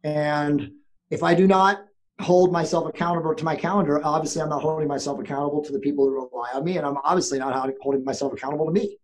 [0.04, 0.70] and
[1.10, 1.84] if I do not
[2.20, 6.04] hold myself accountable to my calendar, obviously I'm not holding myself accountable to the people
[6.04, 8.98] who rely on me, and I'm obviously not holding myself accountable to me.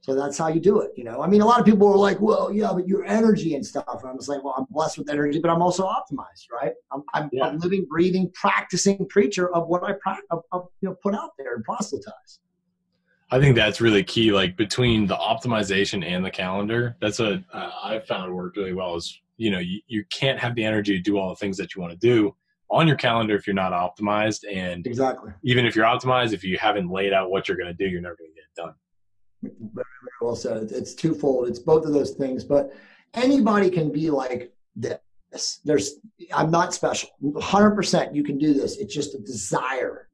[0.00, 0.92] So that's how you do it.
[0.96, 3.54] You know, I mean, a lot of people are like, well, yeah, but your energy
[3.54, 4.00] and stuff.
[4.00, 6.72] And I'm just like, well, I'm blessed with energy, but I'm also optimized, right?
[6.90, 7.52] I'm, I'm yeah.
[7.52, 11.32] a living, breathing, practicing preacher of what I pra- of, of, you know, put out
[11.36, 12.40] there and proselytize.
[13.30, 14.32] I think that's really key.
[14.32, 18.96] Like between the optimization and the calendar, that's what uh, I've found worked really well.
[18.96, 21.74] Is you know, you, you can't have the energy to do all the things that
[21.74, 22.34] you want to do
[22.70, 24.44] on your calendar if you're not optimized.
[24.52, 27.74] And exactly, even if you're optimized, if you haven't laid out what you're going to
[27.74, 28.74] do, you're never going to get it done.
[29.42, 30.70] Very, very well said.
[30.72, 31.48] It's twofold.
[31.48, 32.44] It's both of those things.
[32.44, 32.72] But
[33.14, 35.60] anybody can be like this.
[35.64, 35.94] There's,
[36.34, 37.08] I'm not special.
[37.22, 38.76] 100% you can do this.
[38.76, 40.09] It's just a desire.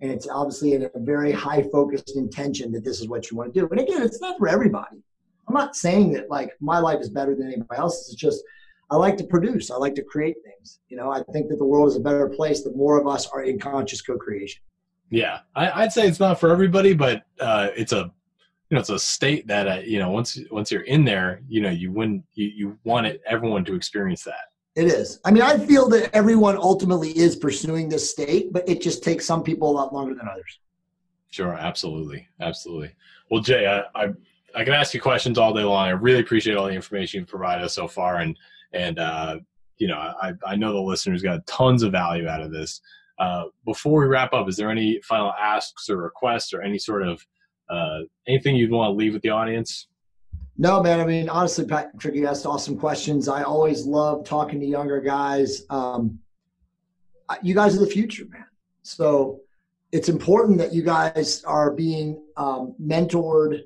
[0.00, 3.52] And it's obviously in a very high focused intention that this is what you want
[3.52, 3.68] to do.
[3.68, 5.02] And again, it's not for everybody.
[5.48, 8.12] I'm not saying that like my life is better than anybody else's.
[8.12, 8.44] It's just
[8.90, 9.70] I like to produce.
[9.70, 10.80] I like to create things.
[10.88, 13.26] You know, I think that the world is a better place the more of us
[13.28, 14.62] are in conscious co-creation.
[15.10, 18.12] Yeah, I, would say it's not for everybody, but uh, it's a
[18.70, 21.60] you know it's a state that uh, you know once once you're in there you
[21.60, 24.47] know you win you, you want it everyone to experience that
[24.78, 25.20] it is.
[25.24, 29.26] I mean i feel that everyone ultimately is pursuing this state but it just takes
[29.26, 30.60] some people a lot longer than others.
[31.30, 32.92] Sure absolutely absolutely.
[33.30, 34.08] Well jay i i,
[34.54, 35.86] I can ask you questions all day long.
[35.86, 38.36] I really appreciate all the information you've provided us so far and
[38.72, 39.38] and uh
[39.78, 42.80] you know i i know the listeners got tons of value out of this.
[43.18, 47.02] Uh, before we wrap up, is there any final asks or requests or any sort
[47.02, 47.20] of
[47.68, 49.88] uh, anything you'd want to leave with the audience?
[50.60, 50.98] No, man.
[50.98, 53.28] I mean, honestly, Patrick, you asked awesome questions.
[53.28, 55.62] I always love talking to younger guys.
[55.70, 56.18] Um,
[57.42, 58.44] you guys are the future, man.
[58.82, 59.40] So
[59.92, 63.60] it's important that you guys are being um, mentored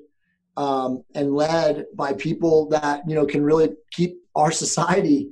[0.55, 5.31] um, and led by people that you know can really keep our society,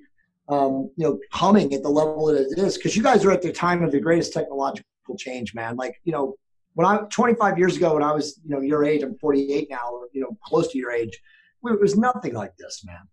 [0.49, 2.75] um, you know, humming at the level that it is.
[2.75, 5.75] Because you guys are at the time of the greatest technological change, man.
[5.75, 6.33] Like you know,
[6.73, 9.91] when I 25 years ago when I was you know your age I'm 48 now
[9.91, 11.21] or you know close to your age
[11.63, 13.07] it was nothing like this man.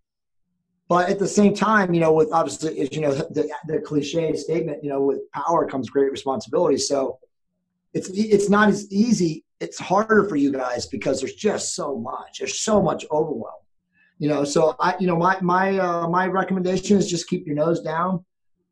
[0.88, 4.34] But at the same time you know with obviously as you know the, the cliche
[4.36, 6.78] statement you know with power comes great responsibility.
[6.78, 7.18] So
[7.94, 9.44] it's it's not as easy.
[9.60, 12.38] It's harder for you guys because there's just so much.
[12.38, 13.54] There's so much overwhelm.
[14.18, 17.56] You know so I you know my my uh, my recommendation is just keep your
[17.56, 18.24] nose down.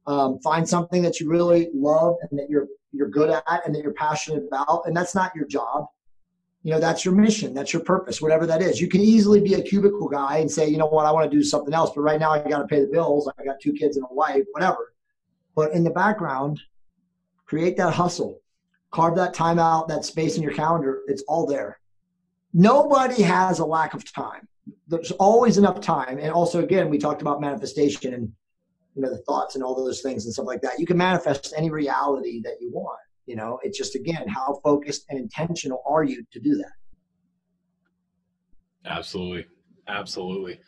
[0.06, 3.82] Um, find something that you really love and that you're you're good at and that
[3.82, 4.82] you're passionate about.
[4.86, 5.86] And that's not your job
[6.66, 9.54] you know that's your mission that's your purpose whatever that is you can easily be
[9.54, 12.00] a cubicle guy and say you know what i want to do something else but
[12.00, 14.42] right now i got to pay the bills i got two kids and a wife
[14.52, 14.92] whatever
[15.54, 16.60] but in the background
[17.46, 18.40] create that hustle
[18.96, 21.02] carve that time out, that space in your calendar.
[21.06, 21.78] It's all there.
[22.54, 24.48] Nobody has a lack of time.
[24.88, 26.18] There's always enough time.
[26.18, 28.32] And also, again, we talked about manifestation and
[28.94, 30.78] you know the thoughts and all those things and stuff like that.
[30.78, 32.98] You can manifest any reality that you want.
[33.26, 36.72] You know, it's just again, how focused and intentional are you to do that?
[38.84, 39.46] Absolutely,
[39.88, 40.60] absolutely.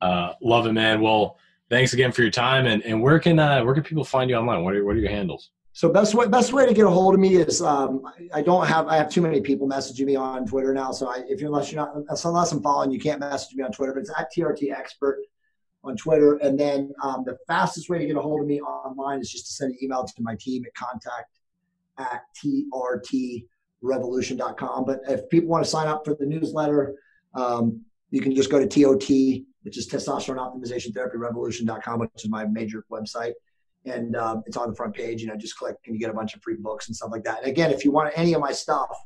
[0.00, 1.00] Uh, love it, man.
[1.00, 1.38] Well,
[1.70, 2.66] thanks again for your time.
[2.66, 4.64] And, and where can uh, where can people find you online?
[4.64, 5.50] What are what are your handles?
[5.74, 8.02] So best way best way to get a hold of me is um,
[8.34, 10.92] I don't have I have too many people messaging me on Twitter now.
[10.92, 13.72] So I, if you're unless you're not unless I'm following, you can't message me on
[13.72, 13.94] Twitter.
[13.94, 15.20] But it's at TRT Expert
[15.84, 16.36] on Twitter.
[16.36, 19.46] And then um, the fastest way to get a hold of me online is just
[19.46, 21.30] to send an email to my team at contact
[21.98, 24.84] at trtrevolution.com.
[24.84, 26.94] But if people want to sign up for the newsletter,
[27.34, 29.08] um, you can just go to TOT,
[29.62, 33.32] which is testosterone optimization therapy revolution.com, which is my major website.
[33.84, 35.22] And um, it's on the front page.
[35.22, 37.24] You know, just click and you get a bunch of free books and stuff like
[37.24, 37.38] that.
[37.38, 38.96] And again, if you want any of my stuff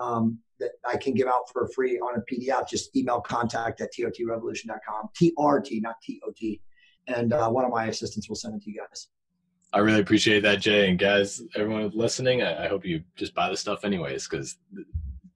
[0.00, 3.92] um, that I can give out for free on a PDF, just email contact at
[3.92, 6.58] totrevolution.com, TRT, not TOT.
[7.08, 9.08] And uh, one of my assistants will send it to you guys.
[9.74, 10.90] I really appreciate that, Jay.
[10.90, 14.58] And guys, everyone listening, I, I hope you just buy the stuff anyways, because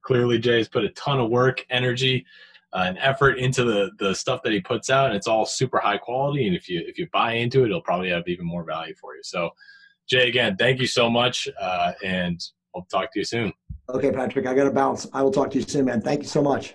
[0.02, 2.26] clearly Jay has put a ton of work, energy,
[2.74, 5.78] uh, and effort into the the stuff that he puts out, and it's all super
[5.78, 6.46] high quality.
[6.46, 9.14] And if you if you buy into it, it'll probably have even more value for
[9.14, 9.22] you.
[9.22, 9.50] So,
[10.06, 12.38] Jay, again, thank you so much, uh, and
[12.74, 13.54] I'll talk to you soon.
[13.88, 15.06] Okay, Patrick, I got to bounce.
[15.14, 16.02] I will talk to you soon, man.
[16.02, 16.74] Thank you so much.